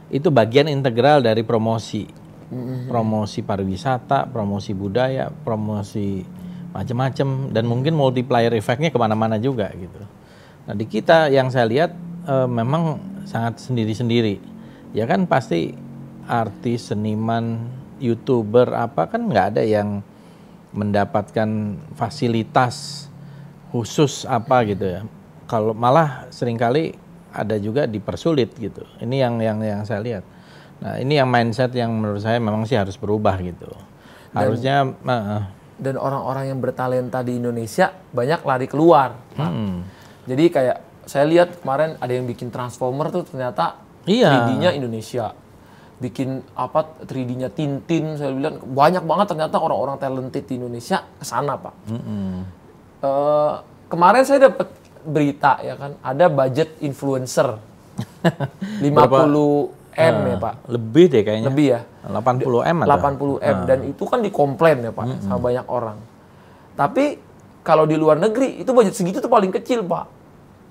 [0.07, 2.28] itu bagian integral dari promosi.
[2.89, 6.25] Promosi pariwisata, promosi budaya, promosi
[6.73, 10.01] macam-macam dan mungkin multiplier efeknya ke mana-mana juga gitu.
[10.65, 11.91] Nah di kita yang saya lihat
[12.25, 14.41] eh, memang sangat sendiri-sendiri.
[14.93, 15.77] Ya kan pasti
[16.25, 17.69] artis, seniman,
[18.01, 20.01] youtuber apa kan nggak ada yang
[20.73, 23.05] mendapatkan fasilitas
[23.73, 25.01] khusus apa gitu ya.
[25.49, 26.93] Kalau malah sering kali
[27.33, 28.85] ada juga dipersulit gitu.
[29.01, 30.25] Ini yang yang yang saya lihat.
[30.79, 33.67] Nah ini yang mindset yang menurut saya memang sih harus berubah gitu.
[34.31, 35.41] Harusnya eh,
[35.79, 39.47] dan orang-orang yang bertalenta di Indonesia banyak lari keluar Pak.
[39.47, 39.77] hmm.
[40.27, 40.77] jadi kayak
[41.07, 44.29] saya lihat kemarin ada yang bikin transformer tuh ternyata Iya.
[44.45, 45.31] 3D-nya Indonesia
[45.99, 51.59] bikin apa 3D-nya Tintin saya bilang banyak banget ternyata orang-orang talented di Indonesia ke sana
[51.59, 51.75] pak.
[53.03, 53.53] Eh,
[53.91, 54.71] kemarin saya dapat
[55.03, 57.55] berita ya kan ada budget influencer
[58.83, 61.47] 50 m ya pak Lebih deh kayaknya.
[61.51, 63.37] lebih ya 80 m atau?
[63.39, 65.97] 80 m dan itu kan dikomplain ya pak sama banyak orang.
[66.73, 67.19] Tapi
[67.59, 70.07] kalau di luar negeri itu budget segitu tuh paling kecil pak.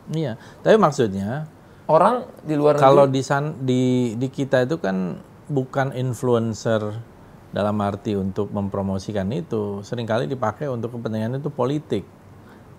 [0.08, 0.40] Iya.
[0.64, 1.44] Tapi maksudnya
[1.88, 5.16] Orang di luar negeri kalau di san di di kita itu kan
[5.48, 7.00] bukan influencer
[7.48, 12.04] dalam arti untuk mempromosikan itu sering kali dipakai untuk kepentingan itu politik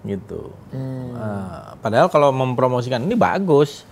[0.06, 0.54] gitu.
[0.72, 3.84] Eh, padahal kalau mempromosikan ini bagus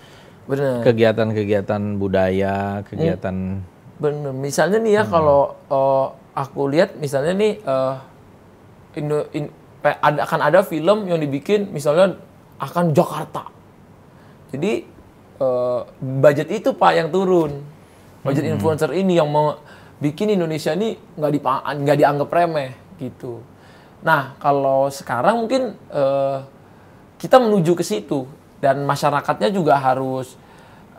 [0.47, 3.61] bener kegiatan-kegiatan budaya, kegiatan
[3.99, 4.31] bener.
[4.31, 7.53] Misalnya nih ya kalau eh, aku lihat misalnya nih
[8.97, 12.17] Indo- in- pe- ada akan ada film yang dibikin misalnya
[12.57, 13.45] akan Jakarta.
[14.49, 14.87] Jadi
[15.37, 17.61] eh, budget itu pak yang turun,
[18.25, 19.59] budget influencer ini yang mau
[19.97, 23.41] bikin Indonesia ini nggak dipa- nggak dianggap remeh gitu.
[24.01, 26.37] Nah kalau sekarang mungkin eh,
[27.17, 28.25] kita menuju ke situ
[28.67, 30.35] dan masyarakatnya juga harus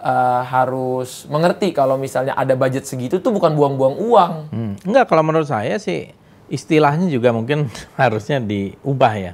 [0.01, 4.33] eh, harus mengerti kalau misalnya ada budget segitu tuh bukan buang-buang uang.
[4.49, 6.09] Hmm, Enggak, kalau menurut saya sih
[6.49, 7.69] istilahnya juga mungkin
[8.01, 9.33] harusnya diubah ya.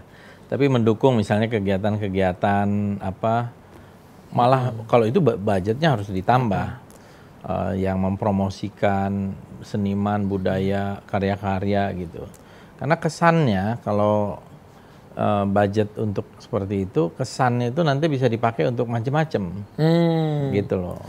[0.51, 3.55] Tapi mendukung misalnya kegiatan-kegiatan apa
[4.35, 6.85] malah kalau itu bu- budgetnya harus ditambah
[7.45, 12.25] Eh, yang mempromosikan seniman budaya karya-karya gitu.
[12.81, 14.41] Karena kesannya kalau
[15.15, 19.43] eh, budget untuk seperti itu kesannya itu nanti bisa dipakai untuk macam-macam
[19.75, 20.51] Hmm.
[20.51, 21.01] gitu loh.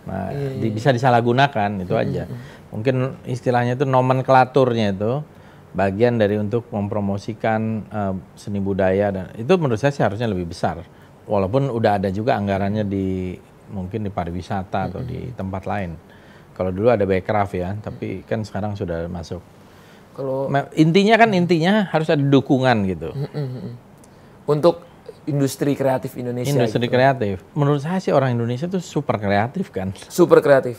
[0.00, 2.24] Nah, di- bisa disalahgunakan itu aja.
[2.70, 2.94] Mungkin
[3.24, 5.20] istilahnya itu nomenklaturnya itu
[5.70, 10.82] bagian dari untuk mempromosikan eh, seni budaya dan itu menurut saya sih harusnya lebih besar.
[11.26, 13.38] Walaupun udah ada juga anggarannya di
[13.70, 15.94] mungkin di pariwisata atau di tempat lain.
[16.50, 19.38] Kalau dulu ada Backcraft ya, tapi kan sekarang sudah masuk.
[20.20, 23.16] Kalau Intinya kan intinya harus ada dukungan gitu.
[24.44, 24.84] untuk
[25.24, 26.92] industri kreatif Indonesia Industri gitu.
[26.92, 27.34] kreatif.
[27.54, 30.76] Menurut saya sih orang Indonesia tuh super kreatif kan, super kreatif.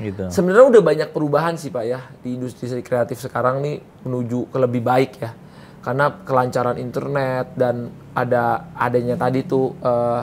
[0.00, 0.32] gitu.
[0.32, 4.80] Sebenarnya udah banyak perubahan sih Pak ya di industri kreatif sekarang nih menuju ke lebih
[4.80, 5.30] baik ya.
[5.80, 10.22] Karena kelancaran internet dan ada adanya tadi tuh eh,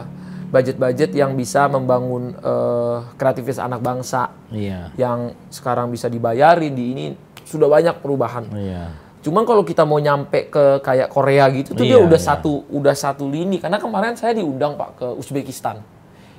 [0.49, 4.89] budget-budget yang bisa membangun eh, kreativitas anak bangsa Iya.
[4.97, 7.05] yang sekarang bisa dibayarin di ini
[7.48, 8.43] sudah banyak perubahan.
[8.52, 8.91] Iya.
[9.24, 12.28] Cuman kalau kita mau nyampe ke kayak Korea gitu tuh dia Iya, udah iya.
[12.28, 15.80] satu udah satu lini karena kemarin saya diundang Pak ke Uzbekistan.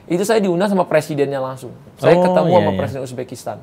[0.05, 1.73] Itu saya diundang sama presidennya langsung.
[1.97, 2.79] Saya Oh, ketemu iya, sama iya.
[2.79, 3.59] presiden Uzbekistan.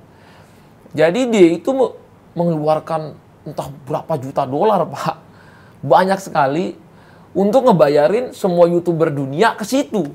[0.91, 1.93] Jadi dia itu me-
[2.33, 5.15] mengeluarkan entah berapa juta dolar Pak.
[5.81, 6.77] Banyak sekali
[7.31, 10.05] untuk ngebayarin semua YouTuber dunia ke situ.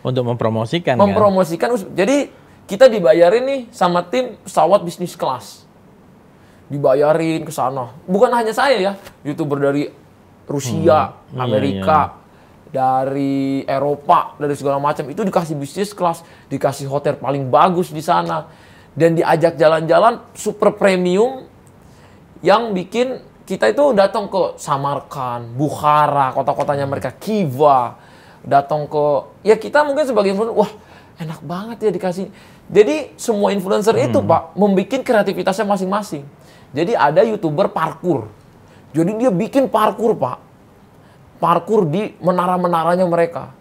[0.00, 1.02] Untuk mempromosikan kan?
[1.02, 2.30] Mempromosikan Uz- Jadi
[2.64, 5.64] kita dibayarin nih sama tim pesawat bisnis kelas.
[6.74, 7.94] Dibayarin ke sana.
[8.10, 9.86] Bukan hanya saya ya, YouTuber dari
[10.50, 12.18] Rusia, iya, Amerika,
[12.74, 18.50] dari Eropa, dari segala macam itu dikasih bisnis kelas, dikasih hotel paling bagus di sana
[18.98, 21.46] dan diajak jalan-jalan super premium
[22.42, 27.94] yang bikin kita itu datang ke Samarkand, Bukhara, kota-kotanya mereka, Kiva,
[28.42, 29.04] datang ke
[29.46, 30.72] ya kita mungkin sebagai influencer, wah
[31.22, 32.26] enak banget ya dikasih.
[32.64, 36.24] Jadi semua influencer itu pak membuat kreativitasnya masing-masing.
[36.74, 38.26] Jadi ada youtuber parkur,
[38.90, 40.42] jadi dia bikin parkur pak,
[41.38, 43.54] parkur di menara-menaranya mereka.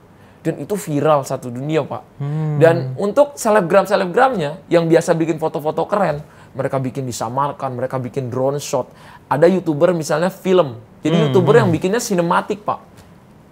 [0.43, 2.20] Dan itu viral satu dunia, Pak.
[2.59, 6.20] Dan untuk selebgram-selebgramnya yang biasa bikin foto-foto keren,
[6.51, 8.91] mereka bikin di Samarkand, mereka bikin drone shot.
[9.32, 10.84] Ada YouTuber misalnya film.
[10.99, 12.80] Jadi YouTuber yang bikinnya sinematik, Pak.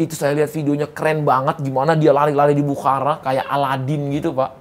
[0.03, 4.51] Itu saya lihat videonya keren banget gimana dia lari-lari di Bukhara kayak Aladdin gitu, Pak.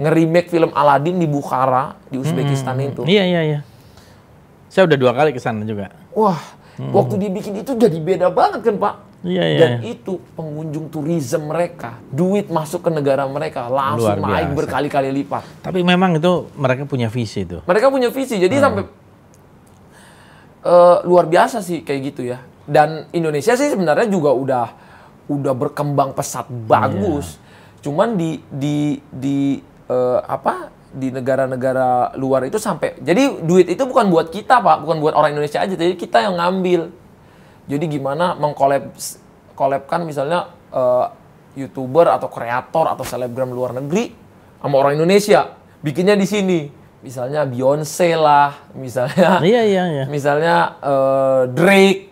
[0.00, 3.04] Nge-remake film Aladdin di Bukhara, di Uzbekistan itu.
[3.04, 3.60] Iya iya iya.
[4.68, 5.90] Saya udah dua kali ke sana juga.
[6.14, 6.40] Wah,
[6.78, 8.94] waktu dibikin itu jadi beda banget kan, Pak?
[9.24, 9.58] Iya iya.
[9.58, 9.96] Dan iya.
[9.96, 15.64] itu pengunjung turisme mereka, duit masuk ke negara mereka langsung naik berkali-kali lipat.
[15.64, 17.64] Tapi memang itu mereka punya visi itu.
[17.64, 18.64] Mereka punya visi, jadi Hmm.
[18.68, 18.84] sampai
[20.64, 22.40] eh, luar biasa sih kayak gitu ya.
[22.64, 24.66] Dan Indonesia sih sebenarnya juga udah
[25.28, 27.36] udah berkembang pesat bagus.
[27.36, 27.40] Iya.
[27.84, 29.38] Cuman di di di
[29.88, 35.02] eh, apa di negara-negara luar itu sampai jadi duit itu bukan buat kita pak, bukan
[35.02, 36.94] buat orang Indonesia aja, jadi kita yang ngambil.
[37.66, 38.94] Jadi gimana mengkolab
[39.58, 41.06] kolabkan misalnya eh,
[41.58, 44.14] youtuber atau kreator atau selebgram luar negeri
[44.62, 46.60] sama orang Indonesia bikinnya di sini.
[47.04, 50.04] Misalnya Beyonce lah, misalnya Iya iya iya.
[50.06, 52.08] misalnya eh, Drake,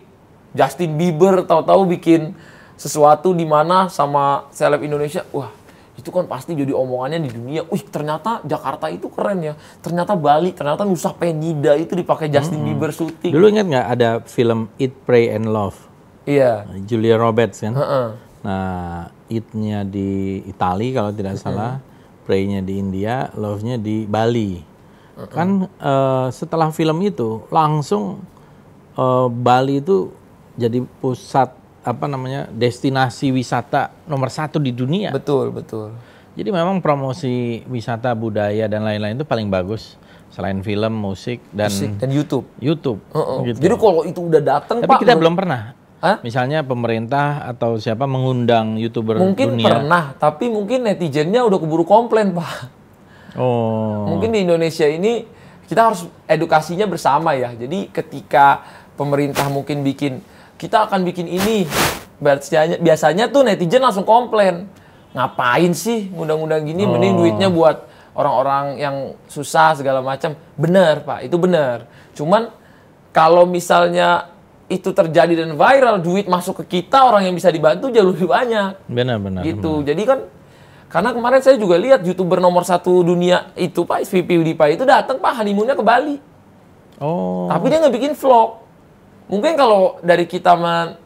[0.51, 2.35] Justin Bieber tahu-tahu bikin
[2.75, 5.62] sesuatu di mana sama seleb Indonesia, wah
[5.93, 7.61] itu kan pasti jadi omongannya di dunia.
[7.69, 9.53] Wih, ternyata Jakarta itu keren ya.
[9.79, 13.29] Ternyata Bali, ternyata Nusa Penida itu dipakai Justin Bieber syuting.
[13.29, 15.77] Dulu ingat nggak ada film Eat, Pray, and Love?
[16.25, 16.65] Iya.
[16.89, 17.77] Julia Roberts kan?
[17.77, 18.07] Heeh.
[18.43, 21.79] Nah, Eat-nya di Itali kalau tidak salah,
[22.23, 24.59] Pray-nya di India, Love-nya di Bali.
[25.29, 28.25] Kan eh, setelah film itu langsung
[28.97, 30.09] eh, Bali itu
[30.57, 35.11] jadi pusat apa namanya destinasi wisata nomor satu di dunia.
[35.11, 35.91] Betul, betul.
[36.33, 39.99] Jadi memang promosi wisata budaya dan lain-lain itu paling bagus
[40.33, 42.45] selain film, musik dan Musik dan YouTube.
[42.57, 42.99] YouTube.
[43.13, 43.37] Heeh.
[43.53, 43.57] gitu.
[43.61, 45.77] Jadi kalau itu udah datang Tapi Pak, kita belum pernah.
[46.03, 46.19] Hah?
[46.25, 49.71] Misalnya pemerintah atau siapa mengundang youtuber mungkin dunia.
[49.71, 52.83] pernah, tapi mungkin netizennya udah keburu komplain, Pak.
[53.39, 54.09] Oh.
[54.09, 55.23] Mungkin di Indonesia ini
[55.69, 57.55] kita harus edukasinya bersama ya.
[57.55, 58.65] Jadi ketika
[58.99, 61.67] pemerintah mungkin bikin kita akan bikin ini,
[62.21, 64.69] biasanya biasanya tuh netizen langsung komplain.
[65.13, 66.89] Ngapain sih undang-undang gini?
[66.89, 67.85] Mending duitnya buat
[68.17, 68.95] orang-orang yang
[69.29, 70.33] susah segala macam.
[70.57, 71.85] Bener pak, itu bener.
[72.17, 72.49] Cuman
[73.13, 74.33] kalau misalnya
[74.71, 78.73] itu terjadi dan viral, duit masuk ke kita, orang yang bisa dibantu jauh lebih banyak
[78.89, 79.45] Benar-benar.
[79.45, 79.85] gitu.
[79.85, 80.19] Jadi kan
[80.89, 85.21] karena kemarin saya juga lihat youtuber nomor satu dunia itu Pak SVP PewDiePie itu datang
[85.21, 86.17] Pak honeymoonnya ke Bali.
[86.97, 87.49] Oh.
[87.49, 88.62] Tapi dia nggak bikin vlog.
[89.31, 90.99] Mungkin kalau dari kita men,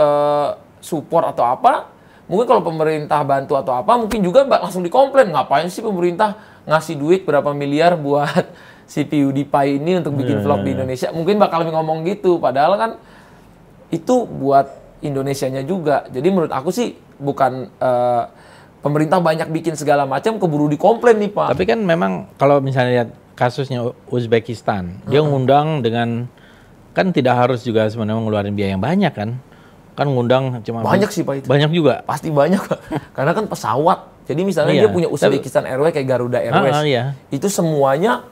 [0.00, 0.48] eh,
[0.80, 1.92] support atau apa,
[2.26, 7.20] mungkin kalau pemerintah bantu atau apa, mungkin juga langsung dikomplain ngapain sih pemerintah ngasih duit
[7.28, 8.48] berapa miliar buat
[8.90, 11.12] si PewDiePie ini untuk bikin vlog di Indonesia.
[11.14, 12.42] Mungkin bakal ngomong gitu.
[12.42, 12.90] Padahal kan
[13.92, 14.66] itu buat
[15.00, 16.04] Indonesianya juga.
[16.10, 18.22] Jadi menurut aku sih bukan eh,
[18.80, 21.54] pemerintah banyak bikin segala macam keburu dikomplain nih Pak.
[21.54, 26.28] Tapi kan memang kalau misalnya lihat kasusnya Uzbekistan, dia ngundang dengan
[26.90, 29.30] kan tidak harus juga sebenarnya ngeluarin biaya yang banyak kan?
[29.92, 31.46] Kan ngundang cuma Banyak sih Pak itu.
[31.46, 32.02] Banyak juga.
[32.02, 32.62] Pasti banyak.
[33.16, 34.24] Karena kan pesawat.
[34.24, 34.82] Jadi misalnya Iya.
[34.84, 36.72] dia punya Uzbekistan Airways kayak Garuda Airways.
[36.72, 37.04] Ah, iya.
[37.28, 38.22] Itu semuanya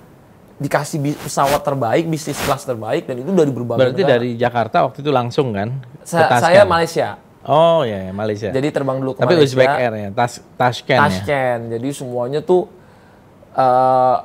[0.57, 4.15] dikasih pesawat terbaik, bisnis kelas terbaik dan itu dari berbagai Berarti negara.
[4.17, 5.83] dari Jakarta waktu itu langsung kan?
[6.03, 6.43] Sa- Tashkent?
[6.43, 7.09] saya Malaysia.
[7.43, 8.49] Oh ya, ya, Malaysia.
[8.49, 9.55] Jadi terbang dulu ke Tapi Malaysia.
[9.55, 11.03] Uzbek Air ya, Tas Tashkent ya.
[11.05, 11.63] Tashkent.
[11.73, 12.67] Jadi semuanya tuh
[13.51, 14.17] eh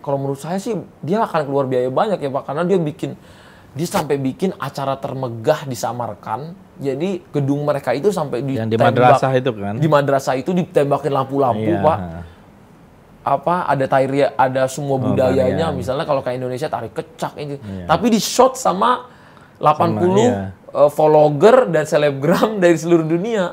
[0.00, 3.10] kalau menurut saya sih dia akan keluar biaya banyak ya Pak karena dia bikin
[3.70, 6.58] dia sampai bikin acara termegah di Samarkand.
[6.80, 9.74] Jadi gedung mereka itu sampai Yang di madrasah itu kan?
[9.78, 11.84] Di madrasah itu ditembakin lampu-lampu, Iya.
[11.84, 11.98] Pak.
[13.20, 15.70] Apa ada tari ada semua Oh, budayanya.
[15.70, 15.76] tarian.
[15.76, 17.60] Misalnya kalau kayak Indonesia tarik kecak ini.
[17.84, 19.06] Tapi di shot sama
[19.60, 20.50] 80 iya.
[20.72, 23.52] eh, vlogger dan selebgram dari seluruh dunia.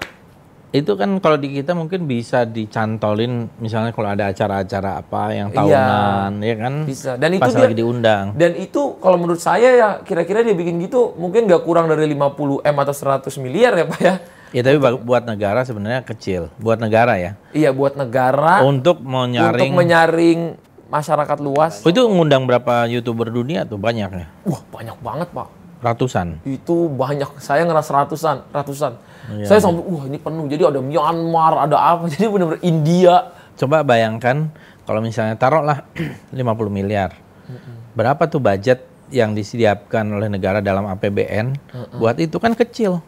[0.68, 5.56] Itu kan kalau di kita mungkin bisa dicantolin misalnya kalau ada acara-acara apa yang Iya.
[5.56, 6.74] tahunan ya kan.
[6.84, 7.12] Bisa.
[7.16, 8.26] Dan itu pas dia- lagi diundang.
[8.36, 12.60] Dan itu kalau menurut saya ya kira-kira dia bikin gitu mungkin nggak kurang dari 50
[12.62, 14.16] M atau 100 miliar ya Pak ya.
[14.48, 16.52] Ya tapi buat negara sebenarnya kecil.
[16.60, 17.40] Buat negara ya.
[17.52, 20.40] Iya buat negara Untuk untuk menyaring menyaring
[20.88, 21.84] masyarakat luas.
[21.84, 24.28] Oh, itu ngundang berapa youtuber dunia tuh banyak ya?
[24.44, 25.48] Wah banyak banget Pak.
[25.78, 26.42] Ratusan.
[26.42, 27.38] Itu banyak.
[27.38, 28.98] Saya ngerasa ratusan, ratusan.
[29.28, 30.46] Iya, saya sampai wah ini penuh.
[30.48, 32.08] Jadi ada Myanmar, ada apa.
[32.14, 33.16] Jadi benar-benar India.
[33.58, 34.48] Coba bayangkan
[34.88, 35.84] kalau misalnya taruhlah
[36.32, 36.40] 50
[36.72, 37.12] miliar.
[37.98, 41.56] Berapa tuh budget yang disediakan oleh negara dalam APBN
[41.96, 43.00] buat itu kan kecil.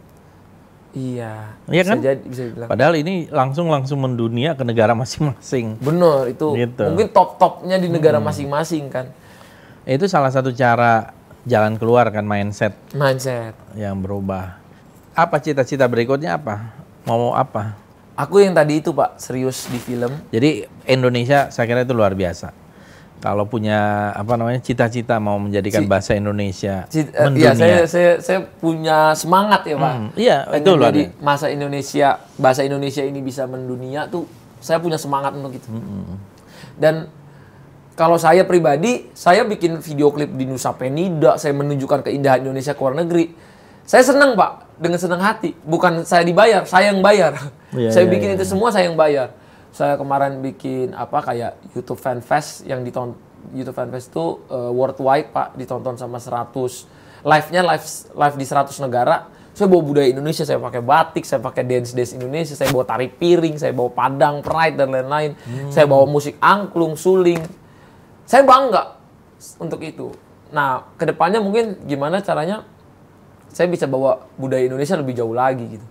[0.89, 1.53] Iya.
[1.69, 1.97] Iya bisa kan?
[2.01, 2.69] jadi bisa dibilang.
[2.71, 5.77] Padahal ini langsung langsung mendunia ke negara masing-masing.
[5.77, 6.47] Bener itu.
[6.57, 6.83] Gitu.
[6.83, 9.13] Mungkin top-topnya di negara masing-masing kan.
[9.85, 11.13] Itu salah satu cara
[11.47, 13.55] jalan keluar kan mindset Mindset.
[13.73, 14.58] yang berubah.
[15.19, 16.71] Apa cita-cita berikutnya apa?
[17.03, 17.75] Mau apa?
[18.15, 20.11] Aku yang tadi itu Pak, serius di film.
[20.31, 22.55] Jadi Indonesia saya kira itu luar biasa.
[23.19, 27.51] Kalau punya apa namanya cita-cita mau menjadikan bahasa Indonesia Cid- eh, mendunia.
[27.51, 29.91] Iya, saya, saya saya punya semangat ya pak.
[29.91, 31.19] Hmm, iya, Pengen itu loh, jadi ada.
[31.19, 32.07] masa Indonesia
[32.39, 34.23] bahasa Indonesia ini bisa mendunia tuh
[34.63, 35.67] saya punya semangat untuk itu.
[35.67, 36.15] Hmm,
[36.79, 37.11] Dan
[37.91, 42.79] kalau saya pribadi, saya bikin video klip di Nusa Penida, saya menunjukkan keindahan Indonesia ke
[42.79, 43.48] luar negeri.
[43.89, 45.57] Saya senang pak, dengan senang hati.
[45.65, 47.33] Bukan saya dibayar, saya yang bayar.
[47.73, 48.37] Iya, saya iya, bikin iya.
[48.37, 49.33] itu semua saya yang bayar.
[49.73, 53.17] Saya kemarin bikin apa kayak YouTube Fan Fest yang ditonton
[53.49, 56.53] YouTube Fan Fest itu eh, worldwide pak, ditonton sama 100
[57.25, 59.25] live-nya live live di 100 negara.
[59.57, 63.09] Saya bawa budaya Indonesia, saya pakai batik, saya pakai dance dance Indonesia, saya bawa tari
[63.09, 65.33] piring, saya bawa padang, pride dan lain-lain.
[65.73, 67.41] Saya bawa musik angklung, suling.
[68.29, 69.01] Saya bangga
[69.57, 70.13] untuk itu.
[70.53, 72.69] Nah, ke depannya mungkin gimana caranya
[73.49, 75.85] saya bisa bawa budaya Indonesia lebih jauh lagi gitu.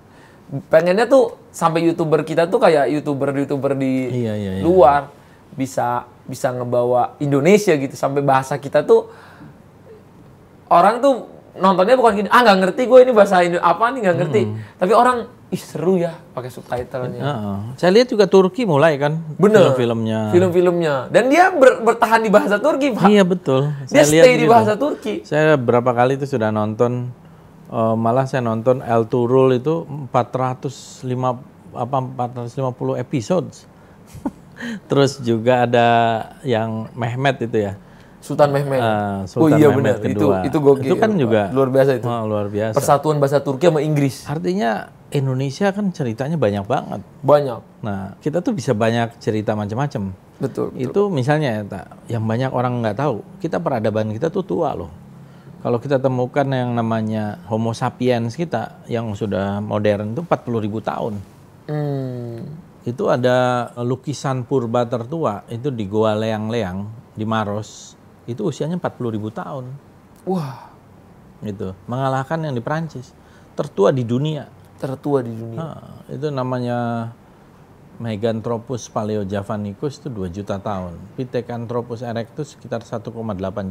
[0.67, 4.63] Pengennya tuh sampai youtuber kita tuh kayak youtuber-youtuber di Iya, iya, iya.
[4.63, 5.13] luar
[5.51, 9.11] bisa bisa ngebawa Indonesia gitu sampai bahasa kita tuh
[10.69, 11.15] orang tuh
[11.55, 14.57] nontonnya bukan gini ah nggak ngerti gue ini bahasa Indo apa nih nggak ngerti Hmm.
[14.77, 17.19] tapi orang ih seru ya pakai subtitlenya.
[17.19, 17.59] Heeh.
[17.75, 19.73] Saya lihat juga Turki mulai kan Bener.
[19.73, 20.29] film-filmnya.
[20.29, 20.95] Film-filmnya.
[21.09, 23.09] Dan dia ber- bertahan di bahasa Turki, Pak.
[23.09, 23.73] Iya betul.
[23.87, 24.53] Dia Saya lihat stay di gitu.
[24.53, 25.15] bahasa Turki.
[25.25, 27.09] Saya berapa kali itu sudah nonton
[27.69, 31.05] eh, malah saya nonton El Turul itu 405
[31.77, 33.69] apa 450 episodes.
[34.91, 35.89] Terus juga ada
[36.43, 37.75] yang Mehmet itu ya.
[38.19, 38.81] Sultan Mehmet.
[38.83, 39.97] Eh, oh Sultan iya Mehmet benar.
[40.03, 40.37] Itu kedua.
[40.43, 40.89] itu gokil.
[40.91, 42.07] Itu kan juga luar biasa itu.
[42.09, 42.75] Oh, luar biasa.
[42.75, 44.27] Persatuan bahasa Turki sama Inggris.
[44.27, 47.01] Artinya Indonesia kan ceritanya banyak banget.
[47.25, 47.61] Banyak.
[47.81, 50.13] Nah, kita tuh bisa banyak cerita macam-macam.
[50.39, 50.75] Betul.
[50.77, 54.93] Itu misalnya ya, yang banyak orang nggak tahu, kita peradaban kita tuh tua loh.
[55.59, 61.19] Kalau kita temukan yang namanya Homo sapiens kita yang sudah modern itu 40 ribu tahun.
[61.67, 62.47] Hmm.
[62.87, 66.87] Itu ada lukisan purba tertua itu di Goa Leang-Leang
[67.19, 67.99] di Maros.
[68.25, 69.67] Itu usianya 40 ribu tahun.
[70.29, 70.69] Wah,
[71.43, 71.75] Gitu.
[71.87, 73.15] Mengalahkan yang di Perancis.
[73.55, 74.47] Tertua di dunia.
[74.79, 75.59] tertua di dunia.
[75.59, 77.11] Nah, itu namanya
[77.99, 80.95] Meganthropus paleojavanicus itu 2 juta tahun.
[81.19, 83.11] Pithecanthropus erectus sekitar 1,8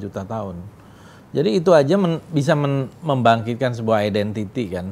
[0.03, 0.59] juta tahun.
[1.35, 4.87] Jadi itu aja men- bisa men- membangkitkan sebuah identity kan.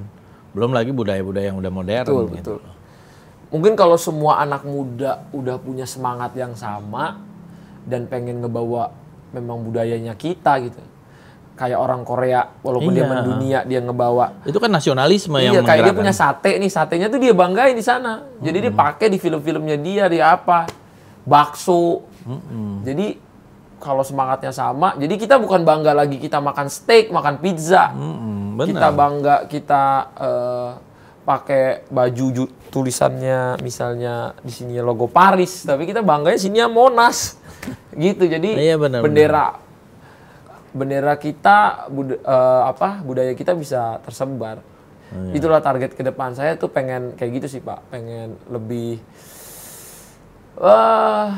[0.51, 2.53] Belum lagi budaya-budaya yang udah modern Betul, gitu.
[2.55, 2.59] betul.
[3.51, 7.23] Mungkin kalau semua anak muda udah punya semangat yang sama
[7.87, 8.91] dan pengen ngebawa
[9.31, 10.79] memang budayanya kita gitu.
[11.55, 13.11] Kayak orang Korea, walaupun dia Iya.
[13.15, 14.43] mendunia, dia ngebawa.
[14.43, 17.79] Itu kan nasionalisme yang Iya, kayak dia punya sate nih, satenya tuh dia banggain di
[17.79, 18.27] sana.
[18.43, 20.67] Jadi dia pakai di film-filmnya dia, dia apa?
[21.23, 22.03] Bakso.
[22.83, 23.15] Jadi
[23.85, 27.93] kalau semangatnya sama, jadi kita bukan bangga lagi kita makan steak, makan pizza.
[27.93, 28.67] Mm-mm, benar.
[28.67, 29.83] kita bangga kita
[30.17, 30.69] eh,
[31.21, 37.37] pakai baju ju- tulisannya misalnya di sini logo Paris tapi kita bangganya sini Monas
[37.95, 39.47] gitu jadi Iya, benar, bendera
[40.69, 44.61] bendera kita bud- eh, apa budaya kita bisa tersebar
[45.07, 45.37] Iya.
[45.37, 48.97] itulah target ke depan saya tuh pengen kayak gitu sih pak pengen lebih
[50.57, 51.29] eh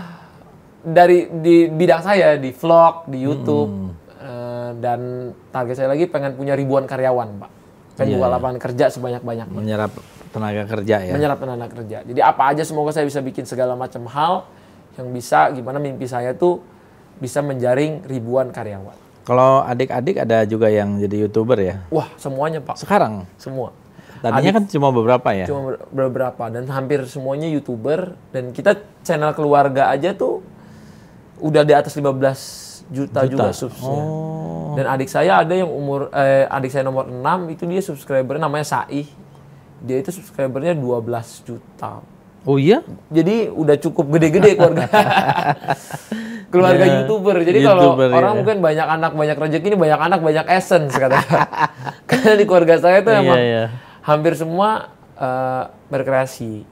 [0.87, 4.99] dari di bidang saya di vlog di YouTube eh, dan
[5.51, 7.51] target saya lagi pengen punya ribuan karyawan pak.
[7.97, 8.33] Pengen Iya, buka iya.
[8.37, 9.91] lapangan kerja sebanyak banyaknya menyerap
[10.29, 11.11] tenaga kerja ya.
[11.11, 11.97] menyerap tenaga kerja.
[12.05, 14.45] Jadi apa aja semoga saya bisa bikin segala macam hal
[14.95, 16.61] yang bisa gimana mimpi saya tuh
[17.17, 18.95] bisa menjaring ribuan karyawan.
[19.25, 21.75] Kalau adik-adik ada juga yang jadi youtuber ya.
[21.91, 22.79] wah semuanya pak.
[22.79, 23.27] Sekarang?
[23.35, 23.75] Semua.
[24.17, 25.45] Tadinya kan cuma beberapa ya.
[25.45, 26.47] cuma ber- beberapa.
[26.47, 28.15] Dan hampir semuanya youtuber.
[28.31, 30.41] Dan kita channel keluarga aja tuh
[31.37, 34.01] udah di atas 15 juta, juga subsnya.
[34.03, 34.73] Oh.
[34.77, 38.65] Dan adik saya ada yang umur eh, adik saya nomor 6 itu dia subscriber namanya
[38.65, 39.07] Saih.
[39.83, 42.01] Dia itu subscribernya 12 juta.
[42.47, 42.79] Oh iya?
[43.11, 44.87] Jadi udah cukup gede-gede keluarga.
[46.53, 47.35] keluarga Ya, YouTuber.
[47.43, 48.37] Jadi kalau YouTuber, orang ya.
[48.39, 51.43] mungkin banyak anak banyak rezeki ini banyak anak banyak essence katanya.
[52.09, 53.63] Karena di keluarga saya tuh Iya, emang iya.
[54.07, 56.63] hampir semua eh, berkreasi.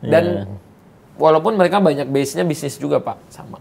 [0.00, 0.42] Dan Iya.
[1.20, 3.60] walaupun mereka banyak base-nya bisnis juga, Pak, sama.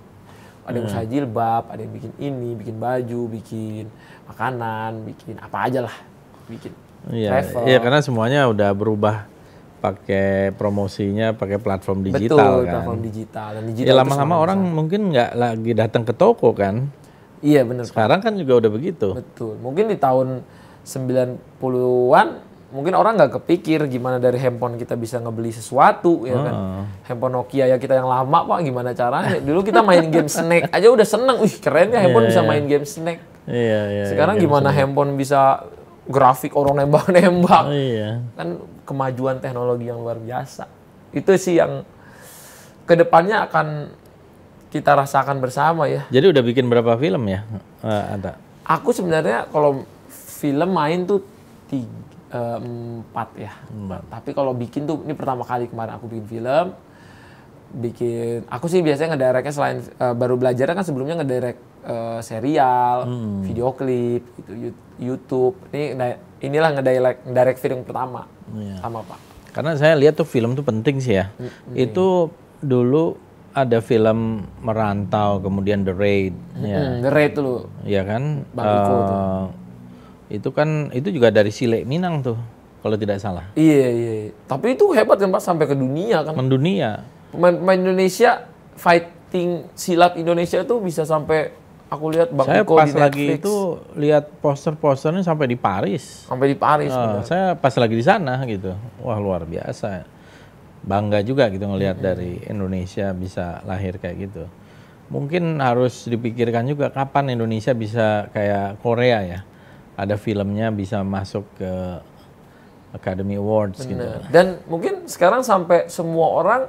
[0.63, 3.85] Ada yang usaha jilbab, ada yang bikin ini, bikin baju, bikin
[4.27, 5.95] makanan, bikin apa aja lah.
[6.47, 6.71] Bikin
[7.11, 7.67] Iya, travel.
[7.67, 9.27] iya karena semuanya udah berubah
[9.83, 12.71] pakai promosinya pakai platform digital Betul, kan.
[12.71, 13.47] platform digital.
[13.59, 16.87] Dan digital Ya lama-lama orang mungkin nggak lagi datang ke toko kan.
[17.43, 17.83] Iya, benar.
[17.83, 19.11] Sekarang kan juga udah begitu.
[19.19, 19.59] Betul.
[19.59, 20.47] Mungkin di tahun
[20.87, 22.27] 90-an
[22.73, 26.55] mungkin orang nggak kepikir gimana dari handphone kita bisa ngebeli sesuatu ya kan.
[27.05, 29.37] Handphone Nokia ya kita yang lama Pak gimana caranya?
[29.37, 31.37] Dulu kita main game Snake aja udah seneng.
[31.37, 33.21] Wih, keren ya handphone bisa main game Snake.
[33.45, 34.03] Iya, iya.
[34.09, 35.69] Sekarang iya, gimana handphone bisa
[36.09, 37.63] grafik orang nembak-nembak?
[37.69, 38.25] Oh, iya.
[38.33, 38.59] Kan
[38.89, 40.65] kemajuan teknologi yang luar biasa.
[41.13, 41.85] Itu sih yang
[42.83, 43.93] ke depannya akan
[44.73, 46.09] kita rasakan bersama ya.
[46.09, 47.45] Jadi udah bikin berapa film ya?
[47.85, 48.41] Eh, ada.
[48.65, 51.21] Aku sebenarnya kalau film main tuh
[51.69, 51.87] tiga,
[52.33, 53.53] empat ya.
[54.09, 56.67] Tapi kalau bikin tuh ini pertama kali kemarin aku bikin film.
[57.73, 63.09] Bikin aku sih biasanya ngedirectnya selain eh, baru belajar kan sebelumnya ngedirect eh, serial,
[63.41, 64.53] video klip gitu
[64.99, 65.57] YouTube.
[65.69, 68.29] Ini nge- inilah ngedirect ngedirect film pertama
[68.77, 69.19] sama Pak.
[69.49, 71.33] Karena saya lihat tuh film tuh penting sih ya.
[71.71, 72.29] Itu
[72.59, 73.17] dulu
[73.51, 77.55] ada film Merantau, kemudian The Raid, ya, Hmm, The Raid dulu.
[77.85, 78.45] ya kan.
[78.49, 79.17] Bang Iko tuh.
[80.31, 82.37] Itu kan itu juga dari Sile Minang tuh,
[82.83, 83.47] kalau tidak salah.
[83.55, 84.13] Iya iya.
[84.47, 86.35] Tapi itu hebat kan Pak sampai ke dunia kan.
[86.35, 87.03] Mendunia.
[87.33, 88.45] Pemain-pemain Indonesia
[88.77, 91.63] fighting silat Indonesia itu bisa sampai
[91.93, 93.55] aku lihat Bang Saya Iko pas di lagi itu
[93.93, 96.25] lihat poster-posternya sampai di Paris.
[96.25, 96.89] sampai di Paris.
[96.89, 97.21] Benar.
[97.25, 98.73] saya pas lagi di sana gitu.
[99.05, 100.09] Wah, luar biasa.
[100.83, 104.43] Bangga juga gitu ngelihat dari Indonesia bisa lahir kayak gitu.
[105.07, 109.39] Mungkin harus dipikirkan juga kapan Indonesia bisa kayak Korea ya.
[109.93, 111.71] Ada filmnya bisa masuk ke
[112.93, 113.97] Academy Awards gitu.
[113.97, 114.25] Bener.
[114.29, 116.61] Dan mungkin sekarang sampai semua orang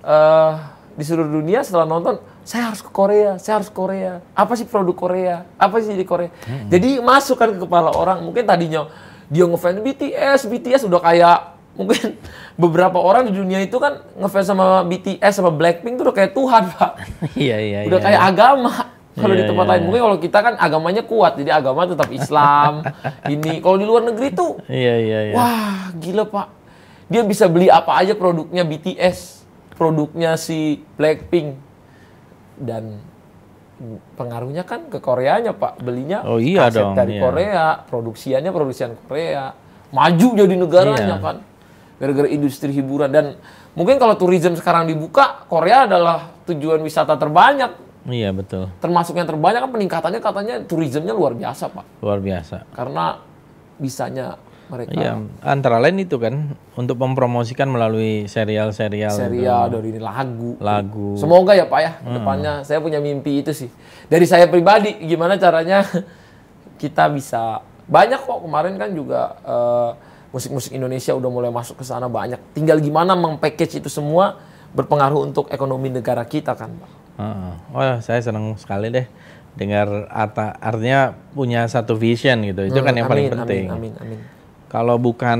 [0.00, 0.54] eh
[1.00, 4.20] di seluruh dunia setelah nonton, saya harus ke Korea, saya harus ke Korea.
[4.34, 5.36] Apa sih produk Korea?
[5.56, 6.28] Apa sih di Korea?
[6.68, 8.20] Jadi masuk kan ke kepala orang.
[8.20, 8.90] Mungkin tadinya
[9.30, 11.38] dia ngefans BTS, BTS udah kayak
[11.78, 12.18] mungkin
[12.62, 16.62] beberapa orang di dunia itu kan ngefans sama BTS sama Blackpink tuh udah kayak Tuhan,
[16.74, 16.92] Pak.
[17.48, 17.78] Iya iya.
[17.86, 18.06] udah iya.
[18.10, 18.72] kayak agama.
[19.20, 22.08] Kalau di Iya, tempat iya, lain mungkin kalau kita kan agamanya kuat, jadi agama tetap
[22.10, 22.72] Islam.
[23.32, 25.34] ini kalau di luar negeri tuh Iya iya iya.
[25.34, 26.48] Wah, gila Pak.
[27.06, 29.42] Dia bisa beli apa aja produknya BTS,
[29.74, 31.58] produknya si Blackpink.
[32.56, 33.00] Dan
[34.14, 35.80] pengaruhnya kan ke Koreanya Pak.
[35.80, 37.20] Belinya Oh, iya kaset dong, dari iya.
[37.20, 39.56] Korea, produksiannya produksian Korea.
[39.90, 41.18] Maju jadi negaranya Iya.
[41.18, 41.36] kan.
[41.96, 43.10] Gara-gara industri hiburan.
[43.10, 43.36] Dan
[43.74, 47.89] mungkin kalau tourism sekarang dibuka, Korea adalah tujuan wisata terbanyak.
[48.10, 48.68] Iya betul.
[48.82, 52.02] Termasuk yang terbanyak kan peningkatannya katanya tourismnya luar biasa Pak.
[52.02, 52.66] Luar biasa.
[52.74, 53.22] Karena
[53.80, 54.36] bisanya
[54.70, 61.18] mereka Iya, antara lain itu kan untuk mempromosikan melalui serial-serial serial dari ini lagu lagu.
[61.18, 63.66] semoga ya pak ya depannya saya punya mimpi itu sih
[64.06, 65.82] dari saya pribadi gimana caranya
[66.82, 69.90] kita bisa banyak kok kemarin kan juga eh,
[70.30, 74.38] musik-musik Indonesia udah mulai masuk ke sana banyak tinggal gimana mengpackage itu semua
[74.70, 77.52] berpengaruh untuk ekonomi negara kita kan pak Heeh.
[77.70, 79.04] Oh, saya senang sekali deh
[79.52, 82.64] dengar Ata artinya punya satu vision gitu.
[82.64, 83.66] Itu kan yang paling Hmm, Amin, penting.
[83.68, 84.20] amin amin
[84.66, 85.38] Kalau bukan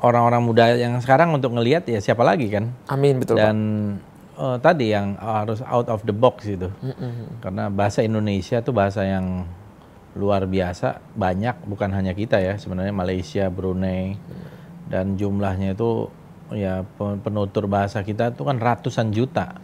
[0.00, 2.72] orang-orang muda yang sekarang untuk ngelihat ya siapa lagi kan?
[2.88, 3.56] amin betul pak Dan
[4.34, 6.72] eh, tadi yang harus out of the box gitu.
[7.38, 9.46] Karena bahasa Indonesia tuh bahasa yang
[10.12, 14.16] luar biasa, banyak bukan hanya kita ya, sebenarnya Malaysia, Brunei
[14.84, 16.08] dan jumlahnya itu
[16.50, 19.56] ya pe- penutur bahasa kita itu kan ratusan juta.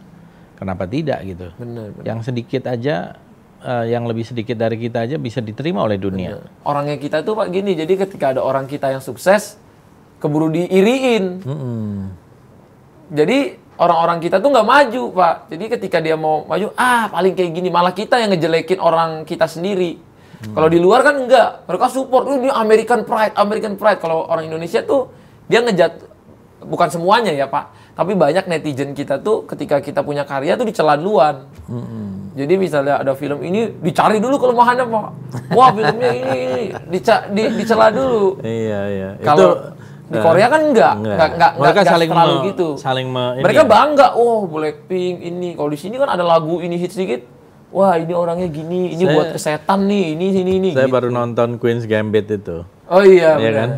[0.59, 1.47] Kenapa tidak gitu?
[1.55, 2.03] bener, bener.
[2.03, 3.15] Yang sedikit aja
[3.63, 6.43] eh, yang lebih sedikit dari kita aja bisa diterima oleh dunia.
[6.67, 7.79] orangnya kita tuh pak gini.
[7.79, 9.55] Jadi ketika ada orang kita yang sukses
[10.19, 11.39] keburu diiriin.
[13.09, 13.37] Jadi
[13.79, 15.35] orang-orang kita tuh nggak maju pak.
[15.47, 17.71] Jadi ketika dia mau maju ah paling kayak gini.
[17.71, 19.95] Malah kita yang ngejelekin orang kita sendiri.
[20.39, 21.67] Kalau di luar kan enggak.
[21.71, 24.03] Mereka support ini American Pride American Pride.
[24.03, 25.07] Kalau orang Indonesia tuh
[25.47, 26.03] dia ngejat
[26.67, 30.95] bukan semuanya ya pak tapi banyak netizen kita tuh ketika kita punya karya tuh dicela
[30.95, 31.51] duluan
[32.31, 35.07] jadi misalnya ada film ini dicari dulu kelemahannya pak
[35.51, 39.09] wah filmnya ini, ini dica, di, dicela dulu Iya iya.
[39.19, 39.75] kalau
[40.07, 41.13] di Korea kan enggak, enggak.
[41.13, 42.67] enggak, enggak, Mereka enggak saling terlalu me- gitu.
[42.79, 43.69] saling me- ini Mereka ya.
[43.69, 45.49] bangga, oh Blackpink ini.
[45.53, 47.21] Kalau di sini kan ada lagu ini hits sedikit,
[47.69, 50.69] wah ini orangnya gini, ini Saya- buat kesetan nih, ini ini ini.
[50.73, 50.97] Saya gitu.
[50.97, 52.65] baru nonton Queen's Gambit itu.
[52.89, 53.69] Oh iya, Iya kan?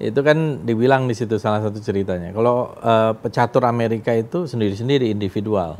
[0.00, 2.32] Itu kan dibilang di situ salah satu ceritanya.
[2.32, 5.76] Kalau eh, pecatur Amerika itu sendiri-sendiri individual.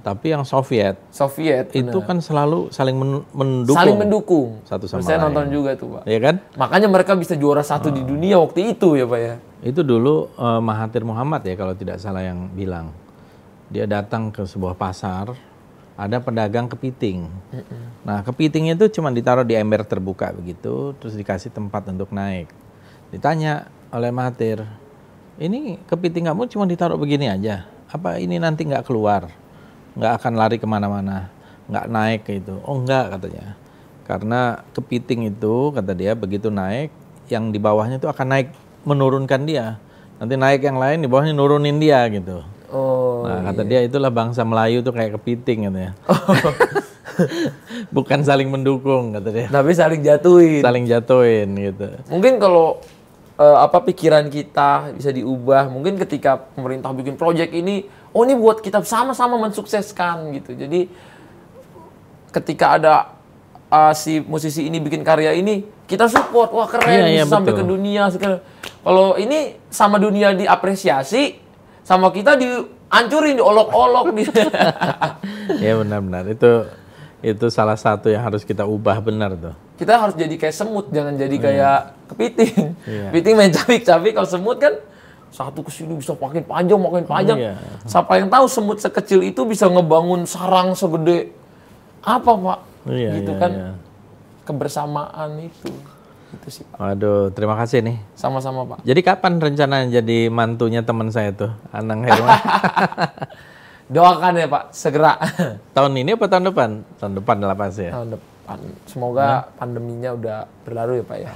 [0.00, 2.06] Tapi yang Soviet Soviet itu benar.
[2.06, 3.74] kan selalu saling men- mendukung.
[3.74, 4.48] saling mendukung.
[4.62, 5.34] Satu sama Saya lain.
[5.34, 6.02] nonton juga tuh, Pak.
[6.06, 6.34] Iya kan?
[6.54, 9.34] Makanya mereka bisa juara satu di dunia waktu itu ya, Pak ya.
[9.60, 12.94] Itu dulu eh, Mahathir Muhammad ya kalau tidak salah yang bilang.
[13.74, 15.34] Dia datang ke sebuah pasar,
[15.98, 17.26] ada pedagang kepiting.
[18.06, 22.46] Nah, kepitingnya itu cuma ditaruh di ember terbuka begitu, terus dikasih tempat untuk naik.
[23.14, 24.66] Ditanya oleh Mahathir,
[25.38, 27.62] ini kepiting kamu cuma ditaruh begini aja?
[27.86, 29.30] Apa ini nanti nggak keluar?
[29.94, 31.30] Nggak akan lari ke mana-mana?
[31.70, 32.58] Nggak naik ke itu?
[32.66, 33.54] Oh enggak katanya.
[34.02, 36.90] Karena kepiting itu, kata dia, begitu naik,
[37.30, 38.50] yang di bawahnya itu akan naik
[38.82, 39.78] menurunkan dia.
[40.18, 42.42] Nanti naik yang lain, di bawahnya nurunin dia gitu.
[42.74, 43.22] Oh.
[43.30, 45.94] Nah, kata dia itulah bangsa Melayu tuh kayak kepiting katanya.
[47.96, 49.46] Bukan saling mendukung kata dia.
[49.50, 50.62] Tapi saling jatuhin.
[50.62, 51.86] Saling jatuhin gitu.
[52.10, 52.80] Mungkin kalau
[53.38, 58.62] eh, apa pikiran kita bisa diubah, mungkin ketika pemerintah bikin proyek ini, oh ini buat
[58.62, 60.54] kita sama-sama mensukseskan gitu.
[60.54, 60.86] Jadi
[62.30, 62.94] ketika ada
[63.70, 67.66] eh, si musisi ini bikin karya ini, kita support, wah keren Iya, iya, sampai betul.
[67.66, 68.36] ke dunia segala.
[68.84, 71.40] Kalau ini sama dunia diapresiasi,
[71.84, 74.12] sama kita dihancurin, diolok-olok.
[74.12, 74.24] di
[75.64, 76.68] ya benar-benar itu
[77.24, 79.56] itu salah satu yang harus kita ubah benar tuh.
[79.74, 81.78] Kita harus jadi kayak semut, jangan jadi kayak
[82.14, 82.78] kepiting.
[82.86, 83.10] Iya.
[83.10, 84.74] Kepiting main cabik-cabik, kalau semut kan
[85.34, 87.38] satu ke sini bisa makin panjang, makin panjang.
[87.42, 87.54] Iya.
[87.90, 91.34] Siapa yang tahu semut sekecil itu bisa ngebangun sarang segede
[92.06, 92.58] apa, Pak?
[92.86, 93.50] Iya, gitu iya, kan.
[93.50, 93.70] iya.
[94.46, 95.74] Kebersamaan itu.
[96.38, 96.78] Itu sih, Pak.
[96.78, 97.98] Waduh, terima kasih nih.
[98.14, 98.78] Sama-sama, Pak.
[98.86, 102.30] Jadi kapan rencana jadi mantunya teman saya tuh, Anang Herman?
[103.94, 105.18] Doakan ya, Pak, segera.
[105.74, 106.70] tahun ini apa tahun depan?
[107.02, 107.92] Tahun depan lah pasti ya.
[107.98, 108.33] Tahun depan.
[108.84, 111.30] Semoga pandeminya udah berlalu ya, Pak ya.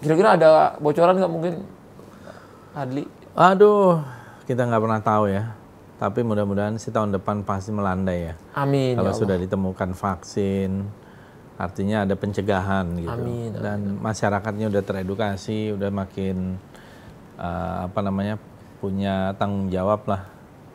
[0.00, 0.48] Kira-kira ada
[0.80, 1.54] bocoran nggak mungkin,
[2.72, 3.04] Adli?
[3.36, 4.00] Aduh,
[4.48, 5.52] kita nggak pernah tahu ya.
[5.94, 8.34] Tapi mudah-mudahan sih tahun depan pasti melandai ya.
[8.58, 8.98] Amin.
[8.98, 9.22] Kalau ya Allah.
[9.22, 10.70] sudah ditemukan vaksin,
[11.54, 13.14] artinya ada pencegahan gitu.
[13.14, 16.58] Amin, Dan masyarakatnya udah teredukasi, udah makin
[17.38, 18.36] uh, apa namanya
[18.82, 20.33] punya tanggung jawab lah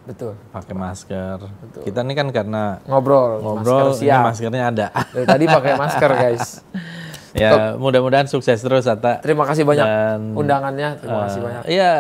[0.10, 0.34] Betul.
[0.50, 1.38] pakai masker.
[1.86, 4.22] Kita ini kan karena Ngobrol, ngobrol masker ini siap.
[4.26, 4.88] maskernya ada.
[5.14, 6.46] Dari tadi pakai masker, guys.
[7.38, 9.22] ya mudah-mudahan sukses terus Ata.
[9.22, 10.98] Terima kasih banyak Dan, undangannya.
[10.98, 11.64] Terima kasih Eh, banyak.
[11.70, 11.94] Iya,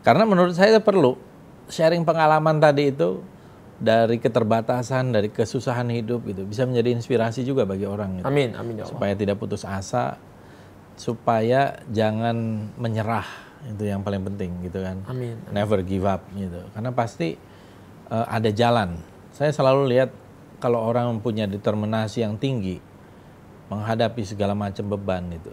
[0.00, 1.18] karena menurut saya perlu
[1.66, 3.18] sharing pengalaman tadi itu
[3.74, 8.26] dari keterbatasan, dari kesusahan hidup itu bisa menjadi inspirasi juga bagi orang gitu.
[8.26, 8.90] Amin, amin ya Allah.
[8.94, 10.14] supaya tidak putus asa,
[10.94, 12.34] supaya jangan
[12.74, 13.26] menyerah
[13.66, 15.02] itu yang paling penting gitu kan.
[15.10, 15.34] Amin.
[15.50, 16.62] Never give up gitu.
[16.70, 17.34] Karena pasti
[18.08, 18.98] eh, ada jalan.
[19.34, 20.10] Saya selalu lihat
[20.58, 22.78] kalau orang punya determinasi yang tinggi
[23.68, 25.52] menghadapi segala macam beban itu,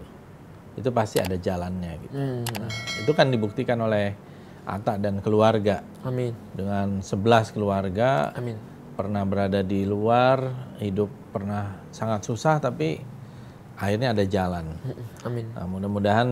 [0.80, 2.16] itu pasti ada jalannya gitu.
[2.16, 2.72] Hmm, Nah,
[3.04, 4.16] itu kan dibuktikan oleh
[4.66, 8.58] Atta dan keluarga amin, dengan 11 keluarga amin.
[8.98, 10.42] pernah berada di luar,
[10.82, 12.98] hidup pernah sangat susah tapi
[13.76, 14.74] akhirnya ada jalan.
[14.80, 15.46] Mm-mm, Amin.
[15.54, 16.30] Nah, mudah-mudahan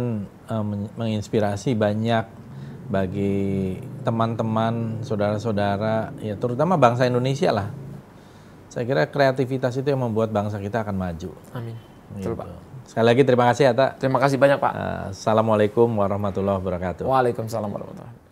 [0.53, 2.25] eh, men- menginspirasi banyak
[2.83, 3.73] bagi
[4.03, 7.67] teman-teman, saudara-saudara, ya terutama bangsa Indonesia lah.
[8.69, 11.31] Saya kira kreativitas itu yang membuat bangsa kita akan maju.
[11.53, 11.77] Amin.
[12.13, 12.37] Betul, Gitu.
[12.37, 12.47] Pak.
[12.83, 13.95] Sekali lagi terima kasih Ata.
[13.95, 14.73] Terima kasih banyak, Pak.
[14.75, 17.07] Eh, Assalamualaikum warahmatullahi wabarakatuh.
[17.07, 18.22] Waalaikumsalam warahmatullahi wabarakatuh.